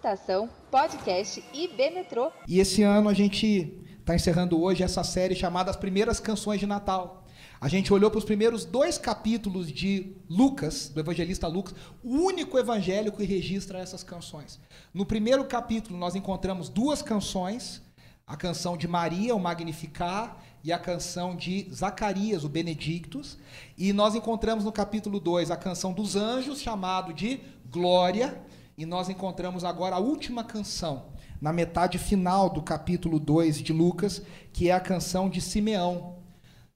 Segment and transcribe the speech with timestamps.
[0.00, 2.32] Estação Podcast IB Metrô.
[2.48, 6.64] E esse ano a gente está encerrando hoje essa série chamada As Primeiras Canções de
[6.64, 7.26] Natal.
[7.60, 12.58] A gente olhou para os primeiros dois capítulos de Lucas, do evangelista Lucas, o único
[12.58, 14.58] evangelho que registra essas canções.
[14.94, 17.82] No primeiro capítulo, nós encontramos duas canções:
[18.26, 23.36] a canção de Maria, o Magnificar, e a canção de Zacarias, o Benedictus.
[23.76, 27.38] E nós encontramos no capítulo 2 a canção dos anjos, chamado de
[27.70, 28.42] Glória.
[28.80, 34.22] E nós encontramos agora a última canção, na metade final do capítulo 2 de Lucas,
[34.54, 36.16] que é a canção de Simeão.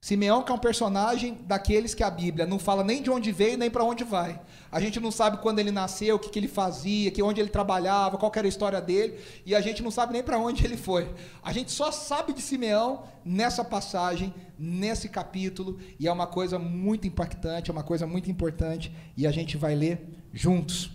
[0.02, 3.56] Simeão que é um personagem daqueles que a Bíblia não fala nem de onde veio
[3.56, 4.38] nem para onde vai.
[4.70, 7.48] A gente não sabe quando ele nasceu, o que, que ele fazia, que onde ele
[7.48, 10.76] trabalhava, qual era a história dele, e a gente não sabe nem para onde ele
[10.76, 11.10] foi.
[11.42, 17.08] A gente só sabe de Simeão nessa passagem, nesse capítulo, e é uma coisa muito
[17.08, 20.93] impactante, é uma coisa muito importante, e a gente vai ler juntos.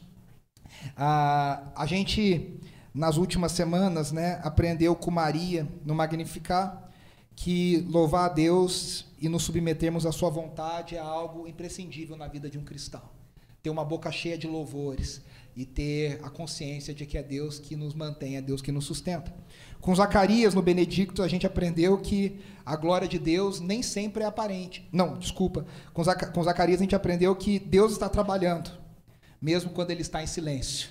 [0.95, 2.59] Ah, a gente,
[2.93, 6.89] nas últimas semanas, né, aprendeu com Maria, no Magnificar,
[7.35, 12.49] que louvar a Deus e nos submetermos à sua vontade é algo imprescindível na vida
[12.49, 13.01] de um cristão.
[13.63, 15.21] Ter uma boca cheia de louvores
[15.55, 18.85] e ter a consciência de que é Deus que nos mantém, é Deus que nos
[18.85, 19.33] sustenta.
[19.81, 24.25] Com Zacarias, no Benedicto, a gente aprendeu que a glória de Deus nem sempre é
[24.25, 24.87] aparente.
[24.91, 25.65] Não, desculpa.
[25.93, 28.71] Com, Zac com Zacarias, a gente aprendeu que Deus está trabalhando,
[29.41, 30.89] mesmo quando ele está em silêncio.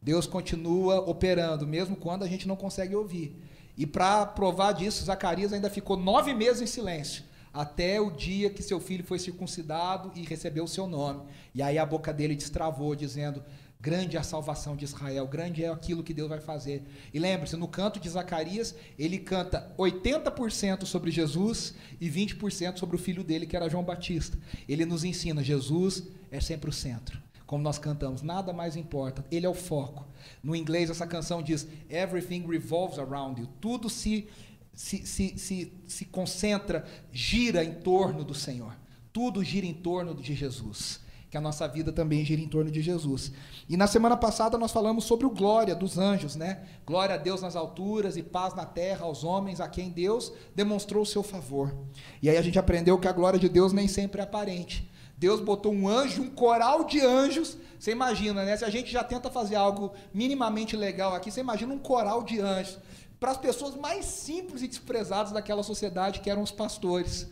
[0.00, 3.36] Deus continua operando, mesmo quando a gente não consegue ouvir.
[3.76, 8.62] E para provar disso, Zacarias ainda ficou nove meses em silêncio, até o dia que
[8.62, 11.24] seu filho foi circuncidado e recebeu o seu nome.
[11.54, 13.42] E aí a boca dele destravou, dizendo:
[13.80, 16.84] Grande é a salvação de Israel, grande é aquilo que Deus vai fazer.
[17.12, 22.98] E lembre-se, no canto de Zacarias, ele canta 80% sobre Jesus e 20% sobre o
[22.98, 24.38] filho dele, que era João Batista.
[24.68, 29.46] Ele nos ensina: Jesus é sempre o centro como nós cantamos, nada mais importa, ele
[29.46, 30.04] é o foco.
[30.42, 33.48] No inglês, essa canção diz: Everything revolves around you.
[33.60, 34.28] Tudo se,
[34.74, 38.76] se, se, se, se concentra, gira em torno do Senhor.
[39.12, 41.00] Tudo gira em torno de Jesus.
[41.30, 43.32] Que a nossa vida também gira em torno de Jesus.
[43.68, 46.64] E na semana passada nós falamos sobre o glória dos anjos, né?
[46.84, 51.02] Glória a Deus nas alturas e paz na terra aos homens a quem Deus demonstrou
[51.02, 51.74] o seu favor.
[52.20, 54.88] E aí a gente aprendeu que a glória de Deus nem sempre é aparente.
[55.16, 57.56] Deus botou um anjo, um coral de anjos.
[57.78, 58.56] Você imagina, né?
[58.56, 62.40] Se a gente já tenta fazer algo minimamente legal aqui, você imagina um coral de
[62.40, 62.78] anjos
[63.18, 67.26] para as pessoas mais simples e desprezadas daquela sociedade, que eram os pastores.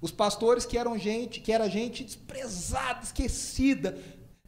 [0.00, 3.98] Os pastores que eram gente, que era gente desprezada, esquecida,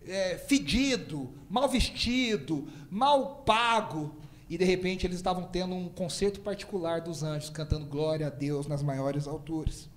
[0.06, 4.16] é, fedido, mal vestido, mal pago.
[4.48, 8.66] E de repente eles estavam tendo um concerto particular dos anjos, cantando glória a Deus
[8.66, 9.88] nas maiores alturas.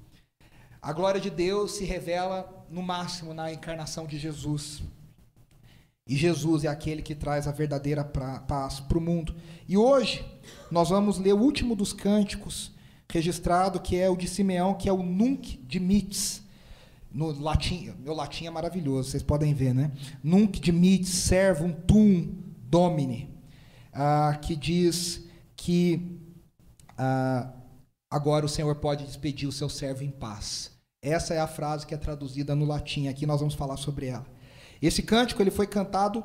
[0.86, 4.84] A glória de Deus se revela no máximo na encarnação de Jesus.
[6.08, 9.36] E Jesus é aquele que traz a verdadeira paz para o mundo.
[9.68, 10.24] E hoje
[10.70, 12.72] nós vamos ler o último dos cânticos
[13.12, 16.44] registrado, que é o de Simeão, que é o Nunc Dimittis.
[17.12, 19.92] No latim, meu latim é maravilhoso, vocês podem ver, né?
[20.24, 22.32] Nunc Dimittis servum tum
[22.70, 23.28] domine,
[23.92, 25.26] ah, que diz
[25.56, 26.22] que
[26.96, 27.52] ah,
[28.08, 30.75] agora o Senhor pode despedir o seu servo em paz.
[31.06, 33.08] Essa é a frase que é traduzida no latim.
[33.08, 34.26] Aqui nós vamos falar sobre ela.
[34.82, 36.24] Esse cântico ele foi cantado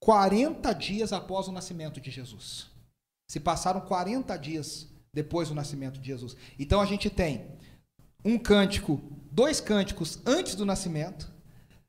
[0.00, 2.66] 40 dias após o nascimento de Jesus.
[3.30, 6.36] Se passaram 40 dias depois do nascimento de Jesus.
[6.58, 7.46] Então a gente tem
[8.22, 9.00] um cântico,
[9.32, 11.32] dois cânticos antes do nascimento,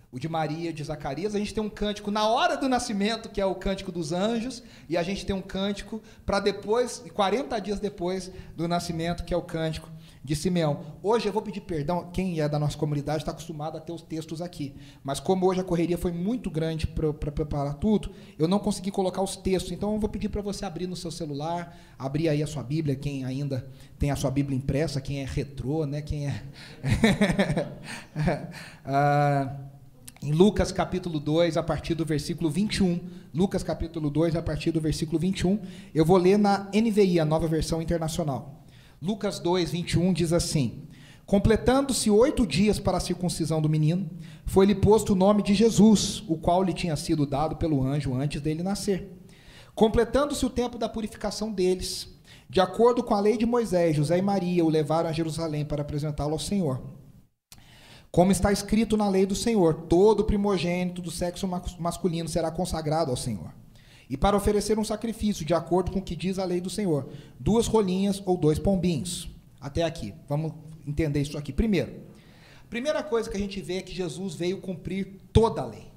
[0.09, 1.35] o de Maria, de Zacarias.
[1.35, 4.63] A gente tem um cântico na hora do nascimento, que é o cântico dos anjos,
[4.87, 9.37] e a gente tem um cântico para depois, 40 dias depois do nascimento, que é
[9.37, 9.89] o cântico
[10.29, 10.81] de Simeão.
[11.01, 14.03] Hoje eu vou pedir perdão, quem é da nossa comunidade está acostumado a ter os
[14.03, 18.59] textos aqui, mas como hoje a correria foi muito grande para preparar tudo, eu não
[18.59, 22.29] consegui colocar os textos, então eu vou pedir para você abrir no seu celular, abrir
[22.29, 26.03] aí a sua Bíblia, quem ainda tem a sua Bíblia impressa, quem é retrô, né,
[26.03, 26.43] quem é...
[28.85, 29.55] ah,
[30.21, 32.99] em Lucas capítulo 2, a partir do versículo 21.
[33.33, 35.59] Lucas capítulo 2, a partir do versículo 21.
[35.95, 38.58] Eu vou ler na NVI, a nova versão internacional.
[39.01, 40.83] Lucas 2, 21 diz assim:
[41.25, 44.09] Completando-se oito dias para a circuncisão do menino,
[44.45, 48.41] foi-lhe posto o nome de Jesus, o qual lhe tinha sido dado pelo anjo antes
[48.41, 49.09] dele nascer.
[49.73, 52.09] Completando-se o tempo da purificação deles,
[52.49, 55.81] de acordo com a lei de Moisés, José e Maria o levaram a Jerusalém para
[55.81, 56.81] apresentá-lo ao Senhor.
[58.11, 61.47] Como está escrito na lei do Senhor, todo primogênito do sexo
[61.79, 63.53] masculino será consagrado ao Senhor
[64.09, 67.09] e para oferecer um sacrifício, de acordo com o que diz a lei do Senhor,
[67.39, 69.29] duas rolinhas ou dois pombinhos.
[69.61, 70.13] Até aqui.
[70.27, 70.53] Vamos
[70.87, 71.53] entender isso aqui.
[71.53, 71.93] Primeiro,
[72.69, 75.89] primeira coisa que a gente vê é que Jesus veio cumprir toda a lei.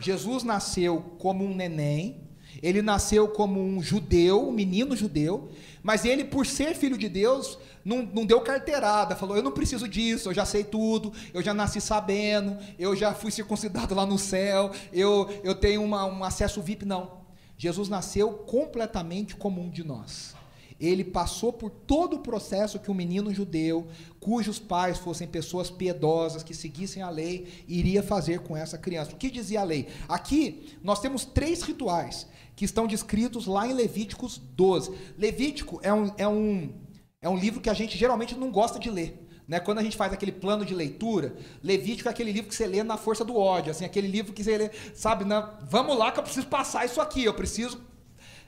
[0.00, 2.27] Jesus nasceu como um neném
[2.62, 5.50] Ele nasceu como um judeu, um menino judeu,
[5.82, 9.86] mas ele, por ser filho de Deus, não, não deu carteirada, falou: Eu não preciso
[9.86, 14.18] disso, eu já sei tudo, eu já nasci sabendo, eu já fui circuncidado lá no
[14.18, 16.84] céu, eu, eu tenho uma, um acesso VIP.
[16.84, 17.18] Não.
[17.56, 20.38] Jesus nasceu completamente como um de nós
[20.80, 23.88] ele passou por todo o processo que um menino judeu,
[24.20, 29.12] cujos pais fossem pessoas piedosas, que seguissem a lei, iria fazer com essa criança.
[29.12, 29.88] O que dizia a lei?
[30.08, 34.92] Aqui nós temos três rituais que estão descritos lá em Levíticos 12.
[35.16, 36.72] Levítico é um, é um,
[37.20, 39.24] é um livro que a gente geralmente não gosta de ler.
[39.48, 39.58] Né?
[39.58, 42.82] Quando a gente faz aquele plano de leitura, Levítico é aquele livro que você lê
[42.82, 45.24] na força do ódio, assim, aquele livro que você lê, sabe,
[45.70, 47.80] vamos lá que eu preciso passar isso aqui, eu preciso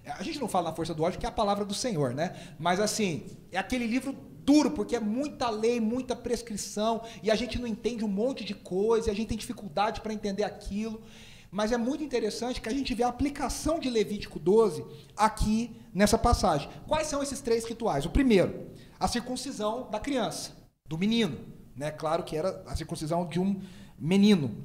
[0.06, 2.37] a gente não fala na força do ódio, que é a palavra do Senhor, né?
[2.58, 7.58] Mas assim, é aquele livro duro, porque é muita lei, muita prescrição, e a gente
[7.58, 11.02] não entende um monte de coisa, e a gente tem dificuldade para entender aquilo.
[11.50, 14.85] Mas é muito interessante que a gente vê a aplicação de Levítico 12
[15.17, 16.70] aqui nessa passagem.
[16.87, 18.06] Quais são esses três rituais?
[18.06, 20.53] O primeiro, a circuncisão da criança,
[20.87, 21.38] do menino.
[21.75, 21.91] Né?
[21.91, 23.61] Claro que era a circuncisão de um
[23.99, 24.64] menino.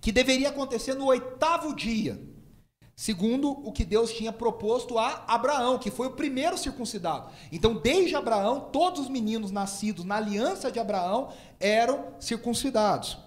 [0.00, 2.31] Que deveria acontecer no oitavo dia
[3.02, 7.32] segundo o que Deus tinha proposto a Abraão, que foi o primeiro circuncidado.
[7.50, 13.18] Então, desde Abraão, todos os meninos nascidos na aliança de Abraão eram circuncidados.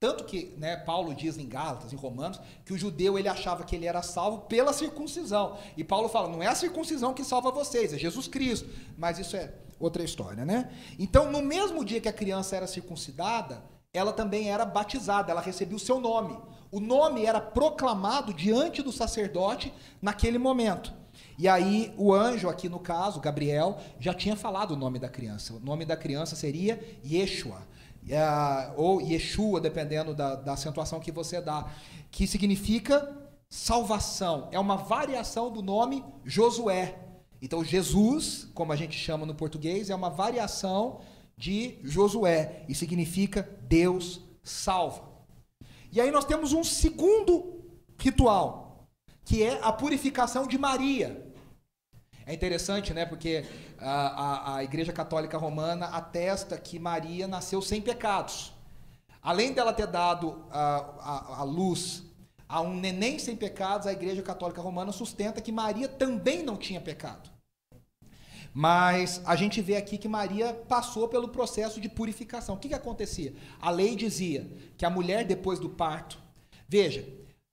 [0.00, 3.76] Tanto que né, Paulo diz em Gálatas, em Romanos, que o judeu ele achava que
[3.76, 5.56] ele era salvo pela circuncisão.
[5.76, 8.68] E Paulo fala: não é a circuncisão que salva vocês, é Jesus Cristo.
[8.98, 10.72] Mas isso é outra história, né?
[10.98, 15.76] Então, no mesmo dia que a criança era circuncidada, ela também era batizada, ela recebia
[15.76, 16.38] o seu nome.
[16.70, 20.92] O nome era proclamado diante do sacerdote naquele momento.
[21.36, 25.54] E aí o anjo, aqui no caso, Gabriel, já tinha falado o nome da criança.
[25.54, 27.62] O nome da criança seria Yeshua.
[28.08, 31.66] É, ou Yeshua, dependendo da, da acentuação que você dá,
[32.10, 33.16] que significa
[33.48, 34.48] salvação.
[34.52, 36.96] É uma variação do nome Josué.
[37.42, 41.00] Então, Jesus, como a gente chama no português, é uma variação
[41.40, 45.08] de Josué e significa Deus salva.
[45.90, 47.64] E aí nós temos um segundo
[47.98, 48.86] ritual,
[49.24, 51.26] que é a purificação de Maria.
[52.26, 53.06] É interessante, né?
[53.06, 53.46] Porque
[53.78, 58.52] a, a, a Igreja Católica Romana atesta que Maria nasceu sem pecados.
[59.22, 62.04] Além dela ter dado a, a, a luz
[62.46, 66.82] a um neném sem pecados, a Igreja Católica Romana sustenta que Maria também não tinha
[66.82, 67.29] pecado.
[68.52, 72.54] Mas a gente vê aqui que Maria passou pelo processo de purificação.
[72.54, 73.32] O que, que acontecia?
[73.60, 76.18] A lei dizia que a mulher, depois do parto.
[76.68, 77.06] Veja,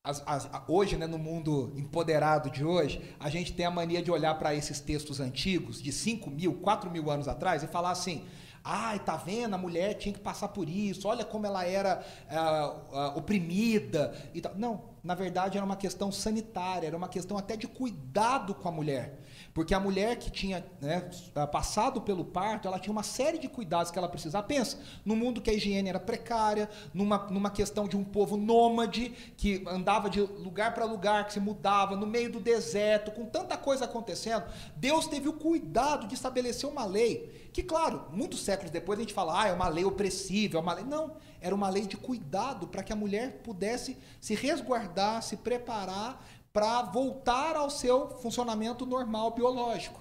[0.03, 4.09] as, as, hoje, né, no mundo empoderado de hoje, a gente tem a mania de
[4.09, 8.23] olhar para esses textos antigos, de 5 mil, 4 mil anos atrás, e falar assim:
[8.63, 9.53] Ai, tá vendo?
[9.53, 11.07] A mulher tinha que passar por isso.
[11.07, 14.55] Olha como ela era uh, uh, oprimida e tal.
[14.55, 18.71] Não, na verdade era uma questão sanitária, era uma questão até de cuidado com a
[18.73, 19.21] mulher.
[19.53, 21.09] Porque a mulher que tinha né,
[21.49, 24.45] passado pelo parto, ela tinha uma série de cuidados que ela precisava.
[24.45, 29.13] Pensa, no mundo que a higiene era precária, numa, numa questão de um povo nômade,
[29.37, 33.55] que andava de lugar para lugar, que se mudava, no meio do deserto, com tanta
[33.55, 34.43] coisa acontecendo,
[34.75, 39.13] Deus teve o cuidado de estabelecer uma lei, que, claro, muitos séculos depois a gente
[39.13, 40.83] fala, ah, é uma lei opressiva, é uma lei.
[40.83, 41.15] Não,
[41.47, 46.81] era uma lei de cuidado para que a mulher pudesse se resguardar, se preparar para
[46.83, 49.99] voltar ao seu funcionamento normal biológico.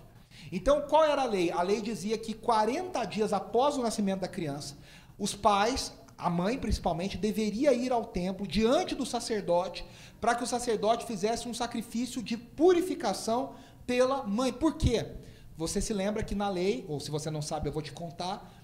[0.52, 1.50] Então, qual era a lei?
[1.50, 4.76] A lei dizia que 40 dias após o nascimento da criança,
[5.18, 9.84] os pais, a mãe principalmente, deveria ir ao templo diante do sacerdote
[10.20, 13.54] para que o sacerdote fizesse um sacrifício de purificação
[13.86, 14.52] pela mãe.
[14.52, 15.14] Por quê?
[15.56, 18.55] Você se lembra que na lei, ou se você não sabe, eu vou te contar,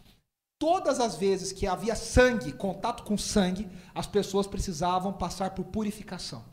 [0.62, 6.45] todas as vezes que havia sangue, contato com sangue, as pessoas precisavam passar por purificação.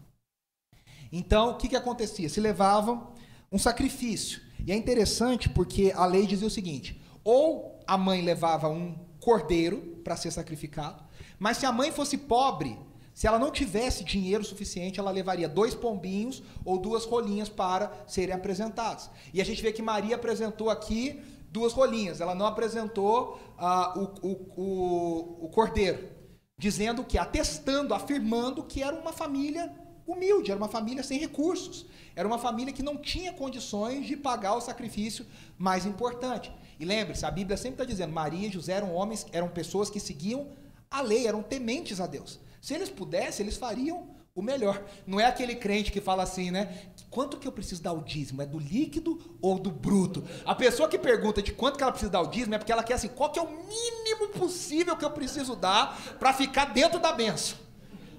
[1.12, 2.28] Então, o que, que acontecia?
[2.28, 3.14] Se levavam
[3.52, 4.42] um sacrifício.
[4.66, 10.02] E é interessante porque a lei dizia o seguinte: ou a mãe levava um cordeiro
[10.04, 11.04] para ser sacrificado,
[11.38, 12.80] mas se a mãe fosse pobre,
[13.14, 18.34] se ela não tivesse dinheiro suficiente, ela levaria dois pombinhos ou duas rolinhas para serem
[18.34, 19.08] apresentados.
[19.32, 21.22] E a gente vê que Maria apresentou aqui
[21.52, 26.10] duas rolinhas, ela não apresentou uh, o, o, o, o cordeiro,
[26.58, 29.74] dizendo que, atestando, afirmando que era uma família
[30.06, 31.86] humilde, era uma família sem recursos.
[32.16, 35.26] Era uma família que não tinha condições de pagar o sacrifício
[35.58, 36.52] mais importante.
[36.80, 40.00] E lembre-se, a Bíblia sempre está dizendo: Maria e José eram homens, eram pessoas que
[40.00, 40.48] seguiam
[40.90, 42.40] a lei, eram tementes a Deus.
[42.62, 44.84] Se eles pudessem, eles fariam o melhor.
[45.06, 46.78] Não é aquele crente que fala assim, né?
[47.10, 48.42] Quanto que eu preciso dar o dízimo?
[48.42, 50.24] É do líquido ou do bruto?
[50.46, 52.84] A pessoa que pergunta de quanto que ela precisa dar o dízimo é porque ela
[52.84, 57.00] quer assim, qual que é o mínimo possível que eu preciso dar para ficar dentro
[57.00, 57.58] da benção?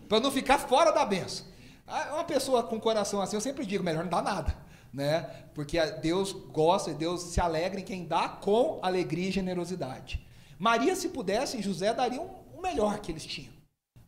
[0.08, 1.46] Para não ficar fora da benção.
[1.86, 4.56] Ah, uma pessoa com coração assim, eu sempre digo, melhor não dar nada,
[4.92, 5.22] né?
[5.54, 10.24] Porque Deus gosta e Deus se alegra em quem dá com alegria e generosidade.
[10.58, 13.59] Maria, se pudesse, José dariam o melhor que eles tinham.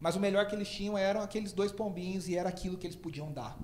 [0.02, 2.96] Mas o melhor que eles tinham eram aqueles dois pombinhos e era aquilo que eles
[2.96, 3.56] podiam dar.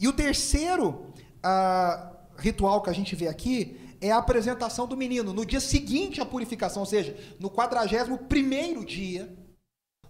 [0.00, 1.12] E o terceiro
[1.46, 5.32] uh, ritual que a gente vê aqui é a apresentação do menino.
[5.32, 9.32] No dia seguinte à purificação, ou seja, no 41 dia,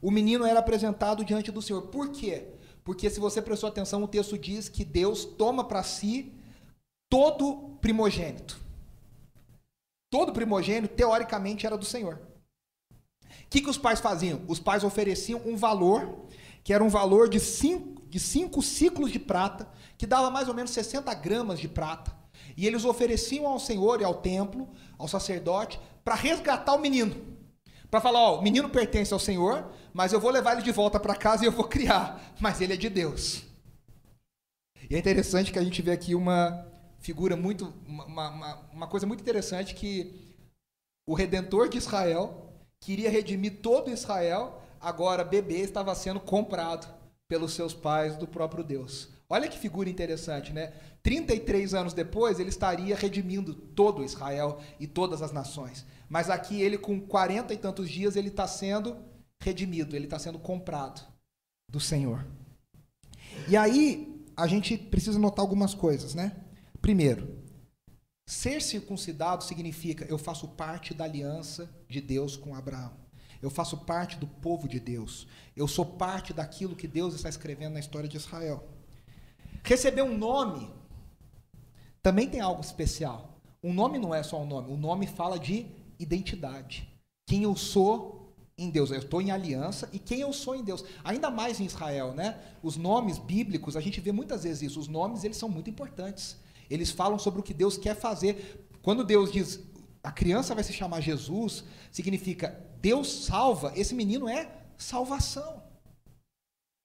[0.00, 1.82] o menino era apresentado diante do Senhor.
[1.88, 2.54] Por quê?
[2.82, 6.32] Porque se você prestou atenção, o texto diz que Deus toma para si
[7.10, 8.58] todo primogênito.
[10.10, 12.18] Todo primogênito, teoricamente, era do Senhor.
[13.48, 14.42] O que, que os pais faziam?
[14.46, 16.26] Os pais ofereciam um valor,
[16.62, 20.54] que era um valor de cinco, de cinco ciclos de prata, que dava mais ou
[20.54, 22.14] menos 60 gramas de prata.
[22.54, 27.16] E eles ofereciam ao Senhor e ao templo, ao sacerdote, para resgatar o menino.
[27.90, 31.00] Para falar, ó, o menino pertence ao Senhor, mas eu vou levar ele de volta
[31.00, 33.44] para casa e eu vou criar, mas ele é de Deus.
[34.90, 36.66] E é interessante que a gente vê aqui uma
[37.00, 40.36] figura muito, uma, uma, uma coisa muito interessante que
[41.06, 42.47] o Redentor de Israel
[42.80, 46.88] queria redimir todo Israel, agora bebê estava sendo comprado
[47.28, 49.10] pelos seus pais do próprio Deus.
[49.28, 50.72] Olha que figura interessante, né?
[51.02, 55.84] 33 anos depois, ele estaria redimindo todo Israel e todas as nações.
[56.08, 58.96] Mas aqui ele, com 40 e tantos dias, ele está sendo
[59.40, 61.06] redimido, ele está sendo comprado
[61.70, 62.26] do Senhor.
[63.46, 66.32] E aí, a gente precisa notar algumas coisas, né?
[66.80, 67.37] Primeiro,
[68.28, 72.92] ser circuncidado significa eu faço parte da aliança de Deus com Abraão.
[73.40, 75.26] Eu faço parte do povo de Deus.
[75.56, 78.68] Eu sou parte daquilo que Deus está escrevendo na história de Israel.
[79.64, 80.70] Receber um nome
[82.02, 83.40] também tem algo especial.
[83.64, 85.66] Um nome não é só um nome, o um nome fala de
[85.98, 86.86] identidade.
[87.26, 88.90] Quem eu sou em Deus.
[88.90, 90.84] Eu estou em aliança e quem eu sou em Deus.
[91.02, 92.38] Ainda mais em Israel, né?
[92.62, 94.80] Os nomes bíblicos, a gente vê muitas vezes isso.
[94.80, 96.36] Os nomes, eles são muito importantes.
[96.70, 98.68] Eles falam sobre o que Deus quer fazer.
[98.82, 99.60] Quando Deus diz,
[100.02, 103.72] a criança vai se chamar Jesus, significa Deus salva.
[103.76, 105.62] Esse menino é salvação.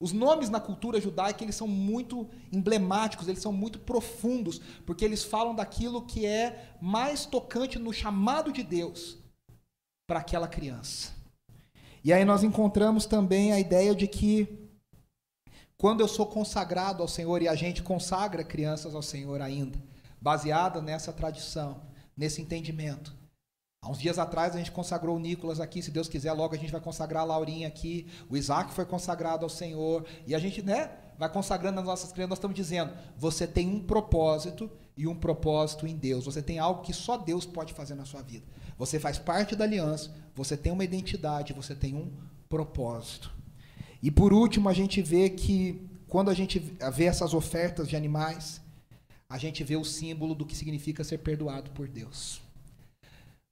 [0.00, 5.24] Os nomes na cultura judaica eles são muito emblemáticos, eles são muito profundos, porque eles
[5.24, 9.18] falam daquilo que é mais tocante no chamado de Deus
[10.06, 11.12] para aquela criança.
[12.02, 14.63] E aí nós encontramos também a ideia de que
[15.76, 19.78] quando eu sou consagrado ao Senhor e a gente consagra crianças ao Senhor ainda,
[20.20, 21.82] baseada nessa tradição,
[22.16, 23.14] nesse entendimento,
[23.84, 26.58] Há uns dias atrás a gente consagrou o Nicolas aqui, se Deus quiser, logo a
[26.58, 28.06] gente vai consagrar a Laurinha aqui.
[28.30, 30.06] O Isaac foi consagrado ao Senhor.
[30.26, 32.30] E a gente, né, vai consagrando as nossas crianças.
[32.30, 36.24] Nós estamos dizendo: você tem um propósito e um propósito em Deus.
[36.24, 38.46] Você tem algo que só Deus pode fazer na sua vida.
[38.78, 42.10] Você faz parte da aliança, você tem uma identidade, você tem um
[42.48, 43.30] propósito.
[44.04, 46.58] E por último, a gente vê que quando a gente
[46.92, 48.60] vê essas ofertas de animais,
[49.26, 52.42] a gente vê o símbolo do que significa ser perdoado por Deus.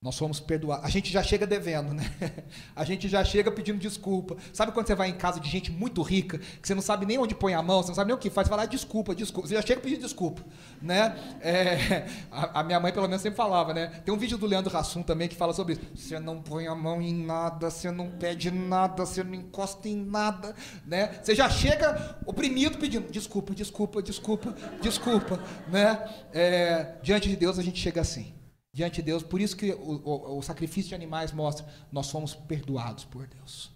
[0.02, 0.84] Nós somos perdoados.
[0.84, 2.10] A gente já chega devendo, né?
[2.74, 4.36] A gente já chega pedindo desculpa.
[4.52, 7.18] Sabe quando você vai em casa de gente muito rica, que você não sabe nem
[7.18, 9.14] onde põe a mão, você não sabe nem o que faz, você fala, ah, desculpa,
[9.14, 9.46] desculpa.
[9.46, 10.42] Você já chega pedindo desculpa,
[10.80, 11.16] né?
[11.40, 14.02] É, a, a, minha mãe, pelo menos, sempre falava, né?
[14.04, 15.82] Tem um vídeo do Leandro Hassum também que fala sobre isso.
[15.94, 20.04] Você não põe a mão em nada, você não pede nada, você não encosta em
[20.04, 20.52] nada,
[20.84, 21.20] né?
[21.22, 26.12] Você já chega oprimido pedindo desculpa, desculpa, desculpa, desculpa, né?
[26.32, 28.41] É, diante de Deus a gente chega assim
[28.72, 29.22] diante de Deus.
[29.22, 33.70] Por isso que o, o, o, sacrifício de animais mostra nós somos perdoados por Deus.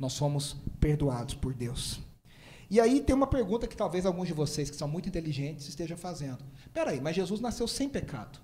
[0.00, 2.00] Nós somos perdoados por Deus.
[2.70, 5.96] E aí tem uma pergunta que talvez alguns de vocês que são muito inteligentes estejam
[5.96, 6.44] fazendo.
[6.72, 8.38] Peraí, mas Jesus nasceu sem pecado.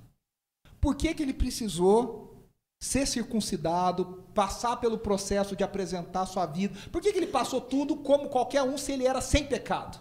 [0.80, 2.49] Por que, que ele precisou
[2.80, 6.78] ser circuncidado, passar pelo processo de apresentar sua vida?
[6.90, 9.99] Por que, que ele passou tudo como qualquer um se ele era sem pecado?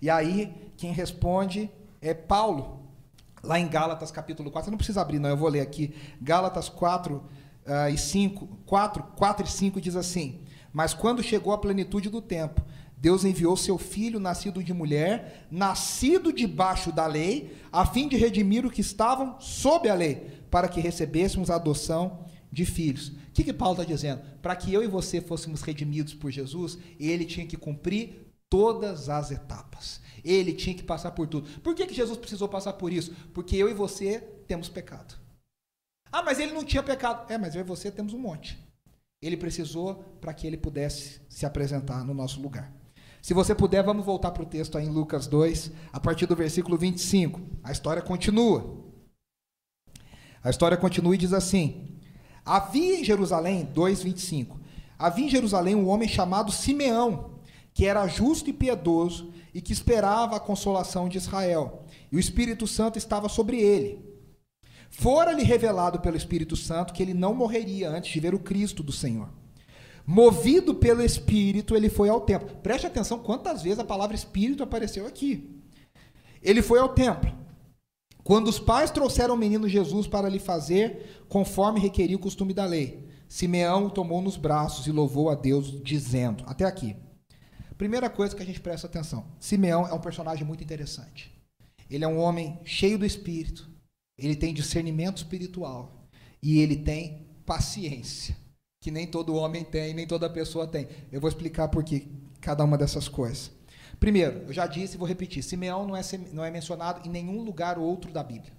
[0.00, 1.70] E aí quem responde
[2.00, 2.87] é Paulo.
[3.42, 5.94] Lá em Gálatas capítulo 4, você não precisa abrir, não, eu vou ler aqui.
[6.20, 7.22] Gálatas 4 uh,
[7.66, 10.40] ah, e 5, 4, 4 e 5 diz assim:
[10.72, 12.62] Mas quando chegou a plenitude do tempo,
[12.96, 18.66] Deus enviou seu filho, nascido de mulher, nascido debaixo da lei, a fim de redimir
[18.66, 23.08] os que estavam sob a lei, para que recebêssemos a adoção de filhos.
[23.08, 24.22] O que, que Paulo está dizendo?
[24.42, 29.30] Para que eu e você fôssemos redimidos por Jesus, ele tinha que cumprir todas as
[29.30, 30.00] etapas.
[30.28, 31.48] Ele tinha que passar por tudo.
[31.60, 33.14] Por que, que Jesus precisou passar por isso?
[33.32, 35.14] Porque eu e você temos pecado.
[36.12, 37.32] Ah, mas ele não tinha pecado.
[37.32, 38.58] É, mas eu e você temos um monte.
[39.22, 42.70] Ele precisou para que ele pudesse se apresentar no nosso lugar.
[43.22, 46.36] Se você puder, vamos voltar para o texto aí em Lucas 2, a partir do
[46.36, 47.40] versículo 25.
[47.64, 48.84] A história continua.
[50.44, 51.98] A história continua e diz assim:
[52.44, 54.58] Havia em Jerusalém, 2,25,
[54.98, 57.38] havia em Jerusalém um homem chamado Simeão
[57.78, 61.82] que era justo e piedoso e que esperava a consolação de Israel.
[62.12, 64.00] E o Espírito Santo estava sobre ele.
[64.88, 68.92] Fora-lhe revelado pelo Espírito Santo que ele não morreria antes de ver o Cristo do
[68.92, 69.28] Senhor.
[70.06, 72.48] Movido pelo Espírito, ele foi ao templo.
[72.62, 75.60] Preste atenção quantas vezes a palavra Espírito apareceu aqui.
[76.40, 77.34] Ele foi ao templo.
[78.22, 82.64] Quando os pais trouxeram o menino Jesus para lhe fazer conforme requeria o costume da
[82.64, 86.94] lei, Simeão o tomou nos braços e louvou a Deus, dizendo: Até aqui.
[87.78, 91.32] Primeira coisa que a gente presta atenção: Simeão é um personagem muito interessante.
[91.88, 93.70] Ele é um homem cheio do espírito,
[94.18, 96.08] ele tem discernimento espiritual
[96.42, 98.36] e ele tem paciência,
[98.82, 100.88] que nem todo homem tem, nem toda pessoa tem.
[101.10, 102.08] Eu vou explicar por que
[102.40, 103.52] cada uma dessas coisas.
[103.98, 107.42] Primeiro, eu já disse e vou repetir: Simeão não é, não é mencionado em nenhum
[107.42, 108.57] lugar outro da Bíblia.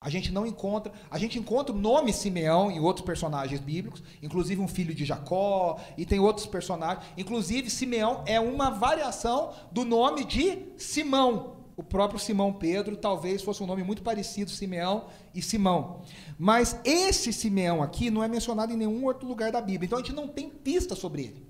[0.00, 4.60] A gente não encontra, a gente encontra o nome Simeão em outros personagens bíblicos, inclusive
[4.60, 7.04] um filho de Jacó, e tem outros personagens.
[7.16, 11.56] Inclusive, Simeão é uma variação do nome de Simão.
[11.76, 16.02] O próprio Simão Pedro talvez fosse um nome muito parecido, Simeão e Simão.
[16.38, 19.86] Mas esse Simeão aqui não é mencionado em nenhum outro lugar da Bíblia.
[19.86, 21.48] Então a gente não tem pista sobre ele.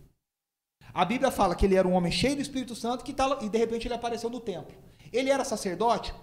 [0.95, 3.49] A Bíblia fala que ele era um homem cheio do Espírito Santo que tá, e
[3.49, 4.75] de repente ele apareceu no templo.
[5.13, 6.15] Ele era sacerdote?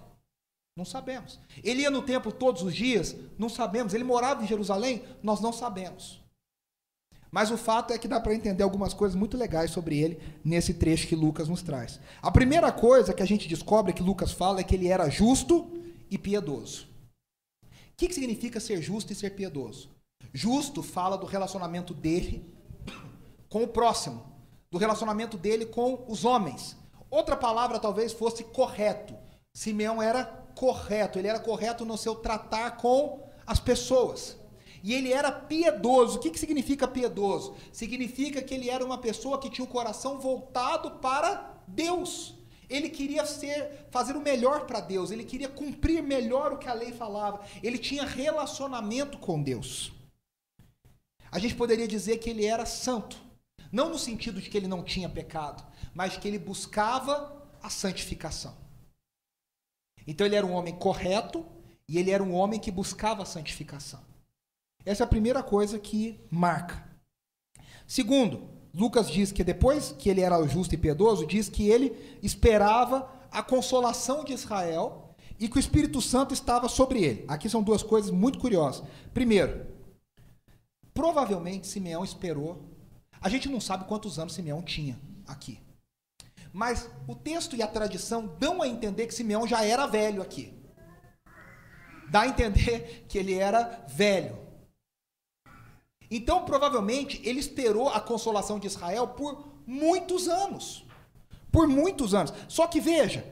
[0.78, 1.40] Não sabemos.
[1.64, 3.16] Ele ia no templo todos os dias?
[3.38, 3.94] Não sabemos.
[3.94, 5.04] Ele morava em Jerusalém?
[5.24, 6.22] Nós não sabemos.
[7.32, 10.74] Mas o fato é que dá para entender algumas coisas muito legais sobre ele nesse
[10.74, 12.00] trecho que Lucas nos traz.
[12.22, 15.72] A primeira coisa que a gente descobre que Lucas fala é que ele era justo
[16.10, 16.88] e piedoso.
[17.64, 19.90] O que, que significa ser justo e ser piedoso?
[20.34, 22.54] Justo fala do relacionamento dele
[23.50, 24.26] com o próximo,
[24.70, 26.76] do relacionamento dele com os homens.
[27.10, 29.16] Outra palavra talvez fosse correto.
[29.54, 34.38] Simeão era correto, ele era correto no seu tratar com as pessoas.
[34.82, 36.18] E ele era piedoso.
[36.18, 37.56] O que, que significa piedoso?
[37.72, 42.36] Significa que ele era uma pessoa que tinha o coração voltado para Deus.
[42.70, 46.74] Ele queria ser, fazer o melhor para Deus, ele queria cumprir melhor o que a
[46.74, 47.42] lei falava.
[47.62, 49.92] Ele tinha relacionamento com Deus.
[51.32, 53.18] A gente poderia dizer que ele era santo,
[53.72, 58.65] não no sentido de que ele não tinha pecado, mas que ele buscava a santificação.
[60.08, 61.46] Então ele era um homem correto
[61.88, 64.02] e ele era um homem que buscava a santificação.
[64.86, 66.84] Essa é a primeira coisa que marca.
[67.88, 73.10] Segundo, Lucas diz que depois que ele era justo e piedoso, diz que ele esperava
[73.32, 77.26] a consolação de Israel e que o Espírito Santo estava sobre ele.
[77.28, 78.86] Aqui são duas coisas muito curiosas.
[79.14, 79.66] Primeiro,
[80.94, 82.70] provavelmente Simeão esperou.
[83.20, 85.60] A gente não sabe quantos anos Simeão tinha aqui.
[86.56, 90.58] Mas o texto e a tradição dão a entender que Simeão já era velho aqui.
[92.10, 94.40] Dá a entender que ele era velho.
[96.10, 100.86] Então, provavelmente, ele esperou a consolação de Israel por muitos anos.
[101.52, 102.32] Por muitos anos.
[102.48, 103.30] Só que veja,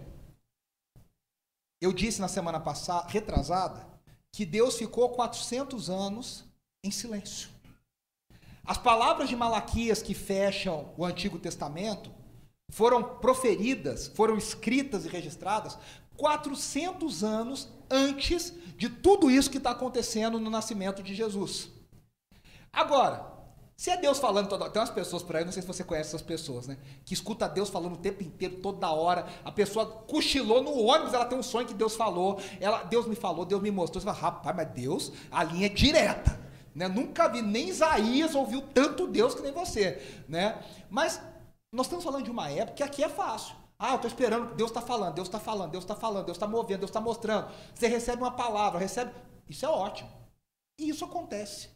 [1.80, 3.88] eu disse na semana passada, retrasada,
[4.34, 6.44] que Deus ficou 400 anos
[6.84, 7.48] em silêncio.
[8.66, 12.22] As palavras de Malaquias que fecham o Antigo Testamento
[12.74, 15.78] foram proferidas, foram escritas e registradas
[16.18, 21.70] 400 anos antes de tudo isso que está acontecendo no nascimento de Jesus.
[22.72, 23.32] Agora,
[23.78, 26.10] se é Deus falando toda tem umas pessoas por aí, não sei se você conhece
[26.10, 26.80] essas pessoas, né?
[27.06, 29.28] Que escuta Deus falando o tempo inteiro, toda hora.
[29.46, 33.16] A pessoa cochilou no ônibus, ela tem um sonho que Deus falou, ela, Deus me
[33.16, 34.02] falou, Deus me mostrou.
[34.02, 36.42] Você fala, rapaz, mas Deus, a linha é direta.
[36.74, 36.88] Né?
[36.88, 40.02] Nunca vi, nem Isaías ouviu tanto Deus que nem você.
[40.28, 40.58] Né?
[40.90, 41.22] Mas
[41.74, 43.56] nós estamos falando de uma época que aqui é fácil.
[43.80, 46.48] Ah, eu estou esperando, Deus está falando, Deus está falando, Deus está falando, Deus está
[46.48, 47.52] movendo, Deus está mostrando.
[47.74, 49.12] Você recebe uma palavra, recebe.
[49.50, 50.10] Isso é ótimo.
[50.80, 51.70] E isso acontece.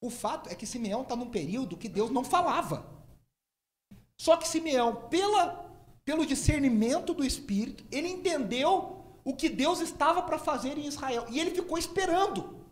[0.00, 2.86] O fato é que Simeão está num período que Deus não falava.
[4.20, 5.68] Só que Simeão, pela,
[6.04, 11.26] pelo discernimento do Espírito, ele entendeu o que Deus estava para fazer em Israel.
[11.28, 12.64] E ele ficou esperando.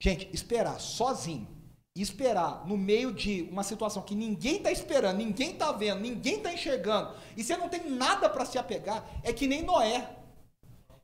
[0.00, 1.57] Gente, esperar sozinho
[2.02, 6.52] esperar no meio de uma situação que ninguém está esperando, ninguém está vendo, ninguém está
[6.52, 10.16] enxergando, e você não tem nada para se apegar, é que nem Noé.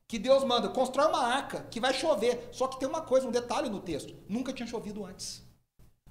[0.07, 2.51] Que Deus manda, constrói uma arca que vai chover.
[2.53, 5.43] Só que tem uma coisa, um detalhe no texto: nunca tinha chovido antes.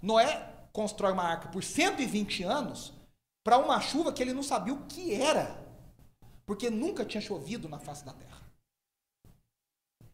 [0.01, 2.91] Noé constrói uma arca por 120 anos
[3.43, 5.63] para uma chuva que ele não sabia o que era,
[6.45, 8.41] porque nunca tinha chovido na face da terra.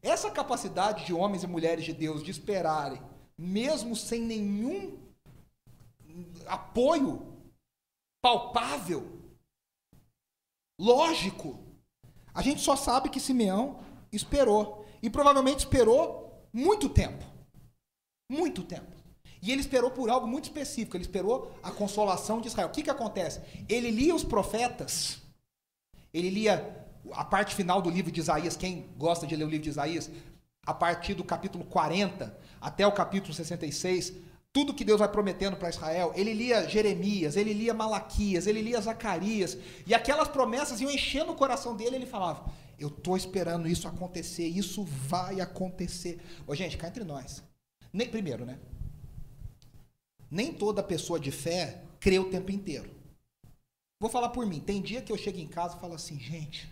[0.01, 3.01] Essa capacidade de homens e mulheres de Deus de esperarem
[3.39, 4.99] mesmo sem nenhum
[6.45, 7.39] apoio
[8.21, 9.17] palpável,
[10.78, 11.58] lógico.
[12.34, 13.80] A gente só sabe que Simeão
[14.12, 14.86] esperou.
[15.02, 17.23] E provavelmente esperou muito tempo.
[18.30, 18.93] Muito tempo.
[19.41, 22.67] E ele esperou por algo muito específico, ele esperou a consolação de Israel.
[22.67, 23.39] O que, que acontece?
[23.69, 25.21] Ele lia os profetas,
[26.13, 29.63] ele lia a parte final do livro de Isaías, quem gosta de ler o livro
[29.63, 30.12] de Isaías,
[30.69, 34.13] a partir do capítulo 40 até o capítulo 66,
[34.53, 38.79] tudo que Deus vai prometendo para Israel, ele lia Jeremias, ele lia Malaquias, ele lia
[38.79, 43.88] Zacarias, e aquelas promessas iam enchendo o coração dele, ele falava: Eu estou esperando isso
[43.88, 46.21] acontecer, isso vai acontecer.
[46.45, 47.41] Ô, gente, cá entre nós.
[47.91, 48.60] Nem, primeiro, né?
[50.29, 52.91] Nem toda pessoa de fé crê o tempo inteiro.
[53.99, 54.60] Vou falar por mim.
[54.60, 56.69] Tem dia que eu chego em casa e falo assim, gente,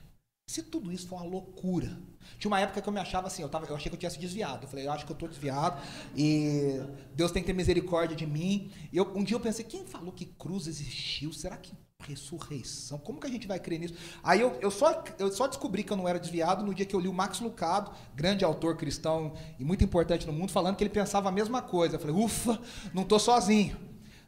[0.47, 1.99] se tudo isso for uma loucura.
[2.39, 4.09] Tinha uma época que eu me achava assim, eu, tava, eu achei que eu tinha
[4.09, 4.65] se desviado.
[4.65, 5.81] Eu falei, eu acho que eu estou desviado
[6.15, 6.81] e
[7.15, 8.71] Deus tem que ter misericórdia de mim.
[8.91, 11.33] E eu, um dia eu pensei, quem falou que cruz existiu?
[11.33, 12.97] Será que ressurreição?
[12.99, 13.95] Como que a gente vai crer nisso?
[14.23, 16.95] Aí eu, eu, só, eu só descobri que eu não era desviado no dia que
[16.95, 20.83] eu li o Max Lucado, grande autor cristão e muito importante no mundo, falando que
[20.83, 21.95] ele pensava a mesma coisa.
[21.95, 22.59] Eu falei, ufa,
[22.93, 23.77] não estou sozinho.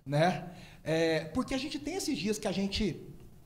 [0.05, 0.49] Né?
[0.83, 2.99] É, porque a gente tem esses dias que a gente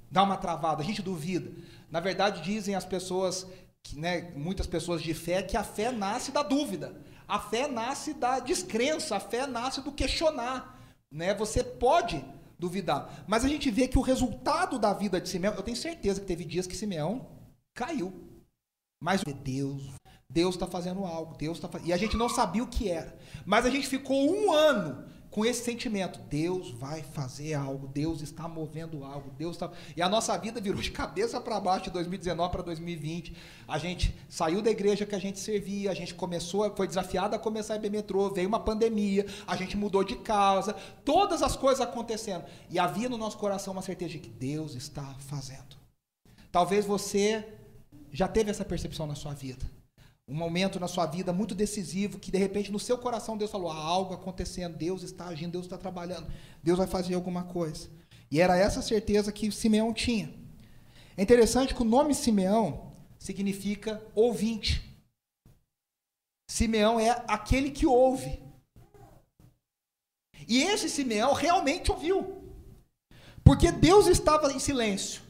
[0.09, 1.51] dá uma travada, a gente duvida.
[1.89, 3.45] Na verdade, dizem as pessoas,
[3.83, 6.95] que, né, muitas pessoas de fé, que a fé nasce da dúvida.
[7.27, 10.79] A fé nasce da descrença, a fé nasce do questionar.
[11.11, 11.33] Né?
[11.35, 12.23] Você pode
[12.57, 13.25] duvidar.
[13.27, 16.25] Mas a gente vê que o resultado da vida de Simeão, eu tenho certeza que
[16.25, 17.27] teve dias que Simeão
[17.73, 18.13] caiu.
[19.01, 19.83] Mas Deus,
[20.29, 23.17] Deus está fazendo algo, Deus está E a gente não sabia o que era.
[23.45, 28.47] Mas a gente ficou um ano com esse sentimento, Deus vai fazer algo, Deus está
[28.47, 29.71] movendo algo, Deus está.
[29.97, 33.35] E a nossa vida virou de cabeça para baixo de 2019 para 2020.
[33.67, 37.39] A gente saiu da igreja que a gente servia, a gente começou, foi desafiado a
[37.39, 41.81] começar a IB metrô, veio uma pandemia, a gente mudou de casa, todas as coisas
[41.81, 42.45] acontecendo.
[42.69, 45.75] E havia no nosso coração uma certeza de que Deus está fazendo.
[46.51, 47.43] Talvez você
[48.11, 49.65] já teve essa percepção na sua vida
[50.27, 53.69] um momento na sua vida muito decisivo que de repente no seu coração Deus falou:
[53.69, 56.31] há algo acontecendo, Deus está agindo, Deus está trabalhando,
[56.61, 57.89] Deus vai fazer alguma coisa.
[58.31, 60.33] E era essa certeza que Simeão tinha.
[61.15, 64.81] É interessante que o nome Simeão significa ouvinte.
[66.49, 68.41] Simeão é aquele que ouve.
[70.47, 72.41] E esse Simeão realmente ouviu.
[73.43, 75.21] Porque Deus estava em silêncio,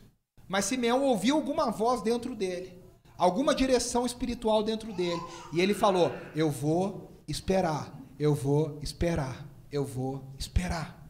[0.47, 2.83] mas Simeão ouviu alguma voz dentro dele
[3.23, 5.21] alguma direção espiritual dentro dele.
[5.53, 11.01] E ele falou: Eu vou esperar, eu vou esperar, eu vou esperar.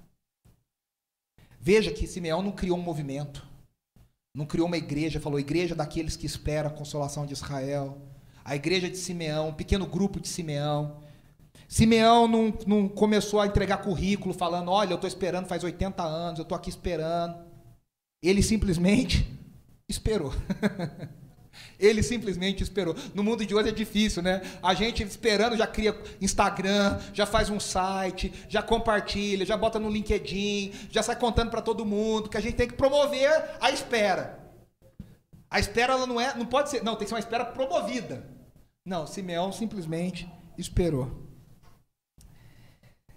[1.60, 3.46] Veja que Simeão não criou um movimento,
[4.36, 7.98] não criou uma igreja, falou igreja daqueles que esperam a consolação de Israel,
[8.46, 11.02] a igreja de Simeão, um pequeno grupo de Simeão.
[11.68, 16.40] Simeão não, não começou a entregar currículo falando: Olha, eu estou esperando faz 80 anos,
[16.40, 17.44] eu estou aqui esperando.
[18.22, 19.28] Ele simplesmente
[19.90, 20.32] esperou.
[21.80, 22.96] Ele simplesmente esperou.
[23.14, 24.42] No mundo de hoje é difícil, né?
[24.62, 29.90] A gente esperando já cria Instagram, já faz um site, já compartilha, já bota no
[29.90, 34.40] LinkedIn, já sai contando para todo mundo que a gente tem que promover a espera.
[35.50, 38.28] A espera ela não é, não pode ser, não, tem que ser uma espera promovida.
[38.86, 41.24] Não, Simeão simplesmente esperou.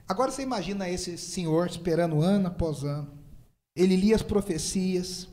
[0.09, 3.19] Agora você imagina esse senhor esperando ano após ano.
[3.75, 5.29] Ele lia as profecias,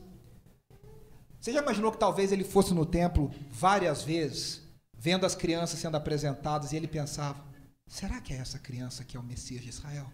[1.44, 4.62] você já imaginou que talvez ele fosse no templo várias vezes,
[4.94, 7.44] vendo as crianças sendo apresentadas, e ele pensava:
[7.86, 10.10] será que é essa criança que é o Messias de Israel?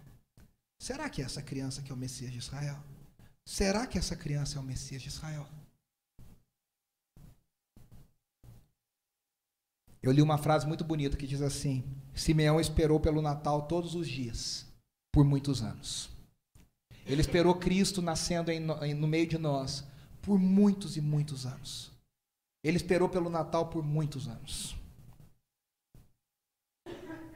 [0.83, 2.77] Será que é essa criança que é o Messias de Israel?
[3.47, 5.47] Será que essa criança é o Messias de Israel?
[10.03, 14.09] Eu li uma frase muito bonita que diz assim: Simeão esperou pelo Natal todos os
[14.09, 14.67] dias,
[15.13, 16.11] por muitos anos.
[17.07, 18.51] Ele esperou Cristo nascendo
[18.97, 19.89] no meio de nós
[20.23, 21.91] por muitos e muitos anos.
[22.63, 24.77] Ele esperou pelo Natal por muitos anos.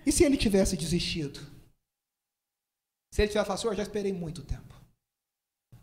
[0.07, 1.41] E se ele tivesse desistido?
[3.13, 4.75] Se ele tivesse falado, senhor, já esperei muito tempo.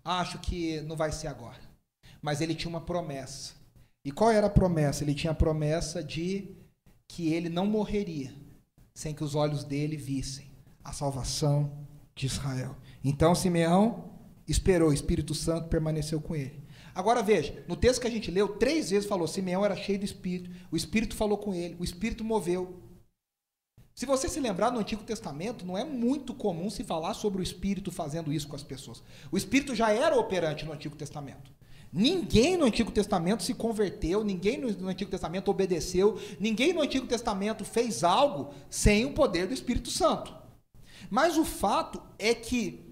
[0.03, 1.61] Acho que não vai ser agora.
[2.21, 3.53] Mas ele tinha uma promessa.
[4.05, 5.03] E qual era a promessa?
[5.03, 6.55] Ele tinha a promessa de
[7.07, 8.33] que ele não morreria
[8.93, 10.51] sem que os olhos dele vissem
[10.83, 12.75] a salvação de Israel.
[13.03, 14.11] Então Simeão
[14.47, 16.60] esperou, o Espírito Santo permaneceu com ele.
[16.93, 20.05] Agora veja, no texto que a gente leu, três vezes falou: Simeão era cheio do
[20.05, 22.81] Espírito, o Espírito falou com ele, o Espírito moveu.
[23.93, 27.43] Se você se lembrar no Antigo Testamento, não é muito comum se falar sobre o
[27.43, 29.03] Espírito fazendo isso com as pessoas.
[29.31, 31.51] O Espírito já era operante no Antigo Testamento.
[31.93, 37.65] Ninguém no Antigo Testamento se converteu, ninguém no Antigo Testamento obedeceu, ninguém no Antigo Testamento
[37.65, 40.33] fez algo sem o poder do Espírito Santo.
[41.09, 42.91] Mas o fato é que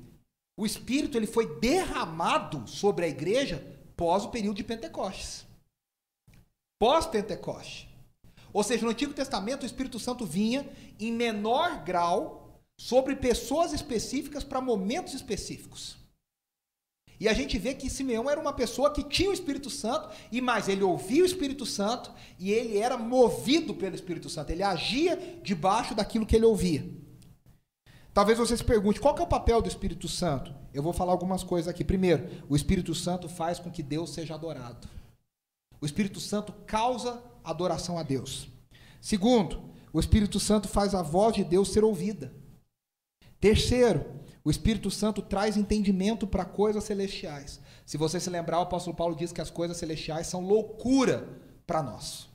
[0.57, 5.45] o Espírito ele foi derramado sobre a igreja pós o período de Pentecostes.
[6.79, 7.89] Pós-Pentecoste.
[8.53, 10.65] Ou seja, no Antigo Testamento o Espírito Santo vinha
[10.97, 15.97] em menor grau sobre pessoas específicas para momentos específicos.
[17.19, 20.39] E a gente vê que Simeão era uma pessoa que tinha o Espírito Santo, e
[20.39, 25.41] mais, ele ouvia o Espírito Santo e ele era movido pelo Espírito Santo, ele agia
[25.43, 26.89] debaixo daquilo que ele ouvia.
[28.13, 30.53] Talvez você se pergunte, qual é o papel do Espírito Santo?
[30.73, 31.83] Eu vou falar algumas coisas aqui.
[31.83, 34.87] Primeiro, o Espírito Santo faz com que Deus seja adorado.
[35.79, 38.49] O Espírito Santo causa adoração a Deus.
[38.99, 42.33] Segundo, o Espírito Santo faz a voz de Deus ser ouvida.
[43.39, 44.05] Terceiro,
[44.43, 47.61] o Espírito Santo traz entendimento para coisas celestiais.
[47.85, 51.27] Se você se lembrar, o apóstolo Paulo diz que as coisas celestiais são loucura
[51.65, 52.27] para nós.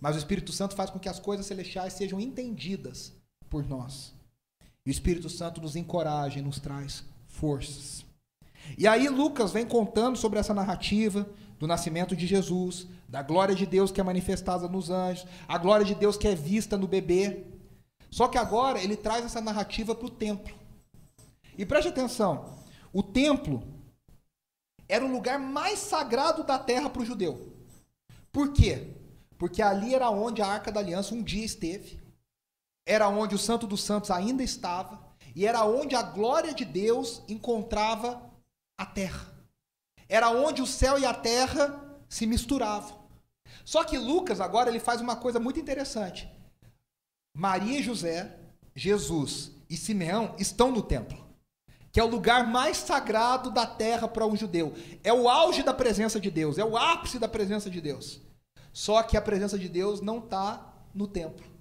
[0.00, 3.12] Mas o Espírito Santo faz com que as coisas celestiais sejam entendidas
[3.50, 4.15] por nós.
[4.86, 8.04] O Espírito Santo nos encoraja e nos traz forças.
[8.78, 13.66] E aí Lucas vem contando sobre essa narrativa do nascimento de Jesus, da glória de
[13.66, 17.44] Deus que é manifestada nos anjos, a glória de Deus que é vista no bebê.
[18.10, 20.54] Só que agora ele traz essa narrativa para o templo.
[21.58, 22.56] E preste atenção:
[22.92, 23.62] o templo
[24.88, 27.52] era o lugar mais sagrado da terra para o judeu.
[28.30, 28.94] Por quê?
[29.38, 31.98] Porque ali era onde a arca da aliança um dia esteve,
[32.86, 37.22] era onde o Santo dos Santos ainda estava, e era onde a glória de Deus
[37.28, 38.22] encontrava
[38.78, 39.34] a terra.
[40.08, 43.04] Era onde o céu e a terra se misturavam.
[43.64, 46.30] Só que Lucas agora ele faz uma coisa muito interessante.
[47.34, 48.38] Maria e José,
[48.74, 51.26] Jesus e Simeão estão no templo,
[51.90, 54.72] que é o lugar mais sagrado da terra para um judeu.
[55.02, 58.20] É o auge da presença de Deus, é o ápice da presença de Deus.
[58.72, 61.55] Só que a presença de Deus não está no templo.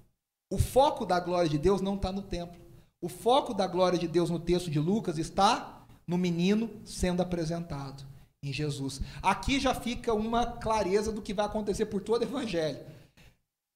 [0.49, 2.60] O foco da glória de Deus não está no templo.
[3.01, 8.05] O foco da glória de Deus no texto de Lucas está no menino sendo apresentado
[8.41, 9.01] em Jesus.
[9.21, 12.79] Aqui já fica uma clareza do que vai acontecer por todo o evangelho.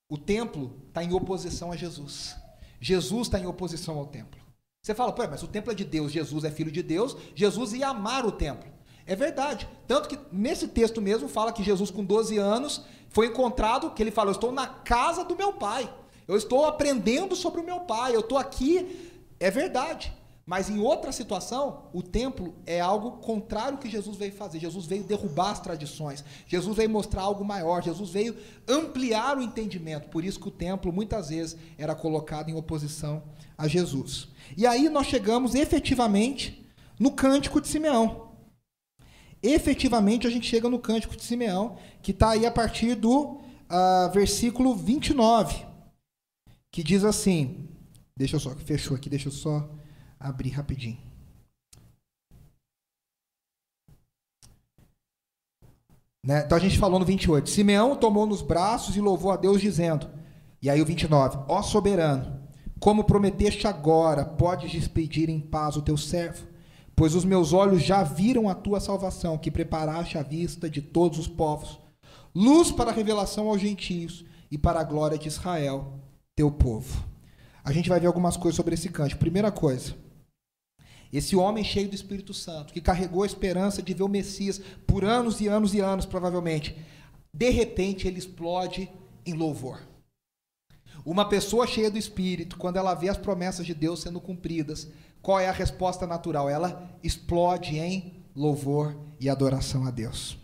[0.10, 2.36] O templo está em oposição a Jesus.
[2.80, 4.40] Jesus está em oposição ao templo.
[4.82, 7.74] Você fala, Pô, mas o templo é de Deus, Jesus é filho de Deus, Jesus
[7.74, 8.72] ia amar o templo.
[9.06, 9.68] É verdade.
[9.88, 14.12] Tanto que nesse texto mesmo fala que Jesus, com 12 anos, foi encontrado, que ele
[14.12, 15.92] fala: Eu estou na casa do meu pai.
[16.30, 18.16] Eu estou aprendendo sobre o meu pai.
[18.16, 19.12] Eu estou aqui.
[19.40, 20.14] É verdade.
[20.46, 24.60] Mas em outra situação, o templo é algo contrário ao que Jesus veio fazer.
[24.60, 26.24] Jesus veio derrubar as tradições.
[26.46, 27.82] Jesus veio mostrar algo maior.
[27.82, 28.38] Jesus veio
[28.68, 30.10] ampliar o entendimento.
[30.10, 33.24] Por isso que o templo muitas vezes era colocado em oposição
[33.58, 34.28] a Jesus.
[34.56, 36.64] E aí nós chegamos efetivamente
[37.00, 38.30] no cântico de Simeão.
[39.42, 43.40] Efetivamente a gente chega no cântico de Simeão, que está aí a partir do
[43.70, 45.69] uh, versículo 29,
[46.72, 47.68] que diz assim:
[48.16, 49.70] deixa eu só, fechou aqui, deixa eu só
[50.20, 51.10] abrir rapidinho.
[56.26, 56.44] Né?
[56.46, 57.50] Então a gente falou no 28.
[57.50, 60.10] Simeão tomou nos braços e louvou a Deus, dizendo.
[60.62, 61.40] E aí o 29.
[61.48, 62.40] Ó soberano,
[62.80, 66.48] como prometeste agora, podes despedir em paz o teu servo,
[66.96, 71.18] pois os meus olhos já viram a tua salvação, que preparaste à vista de todos
[71.18, 71.80] os povos,
[72.36, 75.99] luz para a revelação aos gentios e para a glória de Israel,
[76.40, 77.04] teu povo.
[77.66, 79.20] A gente vai ver algumas coisas sobre esse cântico.
[79.20, 79.94] Primeira coisa,
[81.12, 85.04] esse homem cheio do Espírito Santo, que carregou a esperança de ver o Messias por
[85.04, 86.78] anos e anos e anos, provavelmente,
[87.34, 88.90] de repente ele explode
[89.26, 89.82] em louvor.
[91.06, 94.88] Uma pessoa cheia do Espírito, quando ela vê as promessas de Deus sendo cumpridas,
[95.22, 96.50] qual é a resposta natural?
[96.50, 100.38] Ela explode em louvor e adoração a Deus.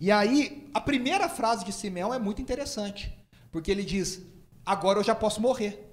[0.00, 3.12] E aí, a primeira frase de Simeão é muito interessante,
[3.50, 4.22] porque ele diz:
[4.66, 5.88] Agora eu já posso morrer.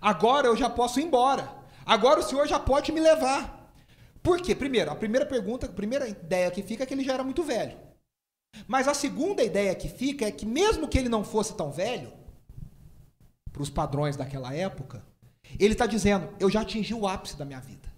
[0.00, 1.48] Agora eu já posso ir embora.
[1.86, 3.72] Agora o senhor já pode me levar.
[4.20, 4.56] Por quê?
[4.56, 7.44] Primeiro, a primeira pergunta, a primeira ideia que fica é que ele já era muito
[7.44, 7.78] velho.
[8.66, 12.12] Mas a segunda ideia que fica é que, mesmo que ele não fosse tão velho,
[13.52, 15.06] para os padrões daquela época,
[15.58, 17.88] ele está dizendo: eu já atingi o ápice da minha vida.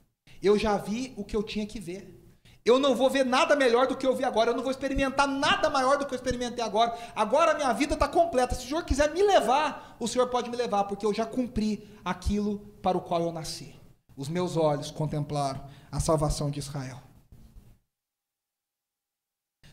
[0.43, 2.18] Eu já vi o que eu tinha que ver.
[2.65, 4.51] Eu não vou ver nada melhor do que eu vi agora.
[4.51, 6.97] Eu não vou experimentar nada maior do que eu experimentei agora.
[7.17, 8.55] Agora a minha vida está completa.
[8.55, 11.89] Se o Senhor quiser me levar, o Senhor pode me levar, porque eu já cumpri
[12.05, 13.79] aquilo para o qual eu nasci
[14.19, 17.01] os meus olhos contemplaram a salvação de Israel.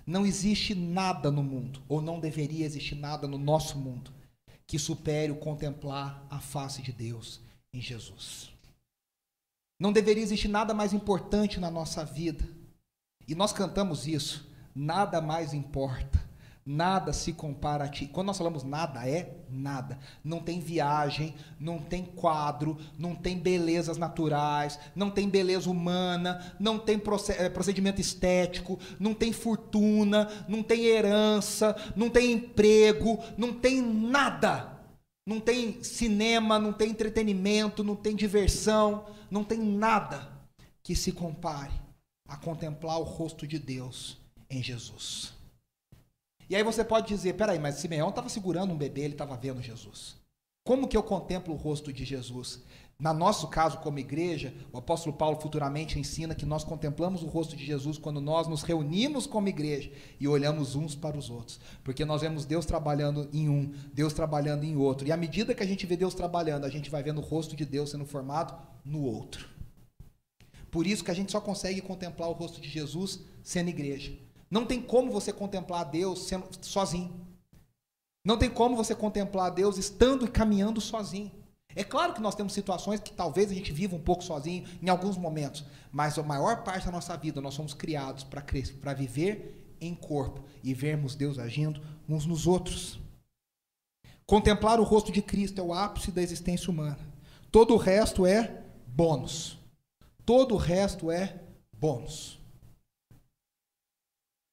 [0.06, 4.13] Não existe nada no mundo, ou não deveria existir nada no nosso mundo,
[4.67, 7.41] que supere o contemplar a face de Deus
[7.74, 8.54] em Jesus.
[9.80, 12.48] Não deveria existir nada mais importante na nossa vida.
[13.28, 14.50] E nós cantamos isso.
[14.76, 16.26] Nada mais importa
[16.68, 18.08] Nada se compara a ti.
[18.08, 20.00] Quando nós falamos nada, é nada.
[20.24, 26.80] Não tem viagem, não tem quadro, não tem belezas naturais, não tem beleza humana, não
[26.80, 27.00] tem
[27.38, 34.74] eh, procedimento estético, não tem fortuna, não tem herança, não tem emprego, não tem nada
[35.28, 40.30] não tem cinema, não tem entretenimento, não tem diversão, não tem nada
[40.84, 41.85] que se compare
[42.28, 44.18] a contemplar o rosto de Deus
[44.50, 45.34] em Jesus.
[46.50, 49.62] E aí você pode dizer, peraí, mas Simeão estava segurando um bebê, ele estava vendo
[49.62, 50.16] Jesus.
[50.64, 52.64] Como que eu contemplo o rosto de Jesus?
[52.98, 57.56] Na nosso caso, como igreja, o apóstolo Paulo futuramente ensina que nós contemplamos o rosto
[57.56, 61.60] de Jesus quando nós nos reunimos como igreja e olhamos uns para os outros.
[61.84, 65.06] Porque nós vemos Deus trabalhando em um, Deus trabalhando em outro.
[65.06, 67.56] E à medida que a gente vê Deus trabalhando, a gente vai vendo o rosto
[67.56, 69.55] de Deus sendo formado no outro.
[70.76, 74.12] Por isso que a gente só consegue contemplar o rosto de Jesus sendo igreja.
[74.52, 77.14] Não tem como você contemplar Deus sendo sozinho.
[78.26, 81.32] Não tem como você contemplar Deus estando e caminhando sozinho.
[81.74, 84.90] É claro que nós temos situações que talvez a gente viva um pouco sozinho em
[84.90, 89.96] alguns momentos, mas a maior parte da nossa vida nós somos criados para viver em
[89.96, 93.00] corpo e vermos Deus agindo uns nos outros.
[94.26, 97.00] Contemplar o rosto de Cristo é o ápice da existência humana.
[97.50, 99.64] Todo o resto é bônus.
[100.26, 101.40] Todo o resto é
[101.72, 102.40] bônus.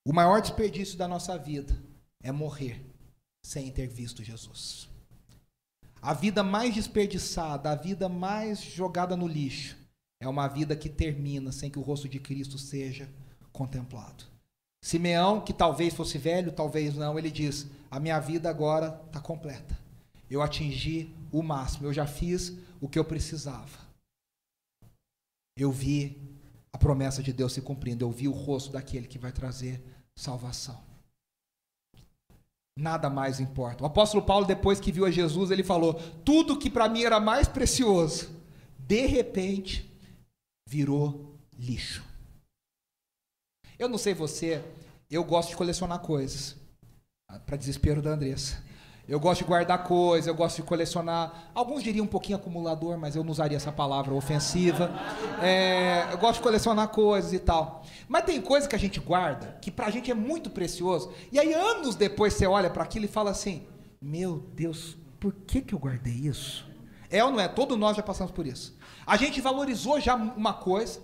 [0.06, 1.80] O maior desperdício da nossa vida
[2.22, 2.84] é morrer
[3.44, 4.88] sem ter visto Jesus.
[6.00, 9.76] A vida mais desperdiçada, a vida mais jogada no lixo,
[10.20, 13.08] é uma vida que termina sem que o rosto de Cristo seja
[13.52, 14.24] contemplado.
[14.84, 19.78] Simeão, que talvez fosse velho, talvez não, ele diz: A minha vida agora está completa.
[20.28, 23.81] Eu atingi o máximo, eu já fiz o que eu precisava.
[25.56, 26.20] Eu vi
[26.72, 29.82] a promessa de Deus se cumprindo, eu vi o rosto daquele que vai trazer
[30.16, 30.82] salvação.
[32.78, 33.82] Nada mais importa.
[33.82, 37.20] O apóstolo Paulo, depois que viu a Jesus, ele falou: tudo que para mim era
[37.20, 38.30] mais precioso,
[38.78, 39.90] de repente,
[40.66, 42.02] virou lixo.
[43.78, 44.64] Eu não sei você,
[45.10, 46.56] eu gosto de colecionar coisas.
[47.46, 48.62] Para desespero da Andressa.
[49.08, 51.50] Eu gosto de guardar coisas, eu gosto de colecionar.
[51.52, 54.92] Alguns diriam um pouquinho acumulador, mas eu não usaria essa palavra ofensiva.
[55.42, 57.82] É, eu gosto de colecionar coisas e tal.
[58.08, 61.12] Mas tem coisa que a gente guarda que pra gente é muito precioso.
[61.32, 63.66] E aí, anos depois, você olha para aquilo e fala assim:
[64.00, 66.64] Meu Deus, por que, que eu guardei isso?
[67.10, 67.48] É ou não é?
[67.48, 68.76] Todos nós já passamos por isso.
[69.04, 71.00] A gente valorizou já uma coisa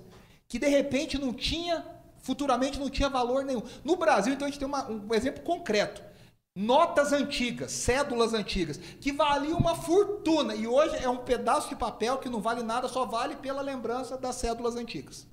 [0.47, 1.85] que de repente não tinha,
[2.23, 3.63] futuramente não tinha valor nenhum.
[3.83, 6.08] No Brasil, então, a gente tem uma, um exemplo concreto
[6.59, 12.19] notas antigas, cédulas antigas, que valiam uma fortuna e hoje é um pedaço de papel
[12.19, 15.25] que não vale nada, só vale pela lembrança das cédulas antigas.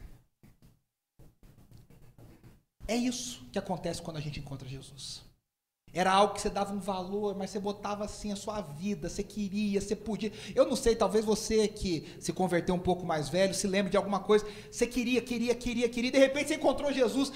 [2.87, 5.23] É isso que acontece quando a gente encontra Jesus.
[5.91, 9.23] Era algo que você dava um valor, mas você botava assim a sua vida, você
[9.23, 10.31] queria, você podia.
[10.53, 13.97] Eu não sei, talvez você que se converteu um pouco mais velho, se lembre de
[13.97, 17.31] alguma coisa, você queria, queria, queria, queria, de repente você encontrou Jesus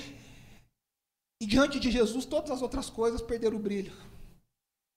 [1.42, 3.94] e diante de Jesus, todas as outras coisas perderam o brilho.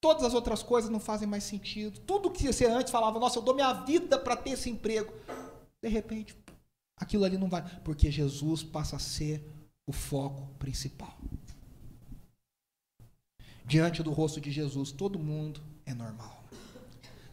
[0.01, 2.01] Todas as outras coisas não fazem mais sentido.
[2.01, 5.13] Tudo que você antes falava, nossa, eu dou minha vida para ter esse emprego.
[5.81, 6.37] De repente,
[6.97, 7.63] aquilo ali não vai.
[7.85, 9.49] Porque Jesus passa a ser
[9.87, 11.17] o foco principal.
[13.65, 16.43] Diante do rosto de Jesus, todo mundo é normal.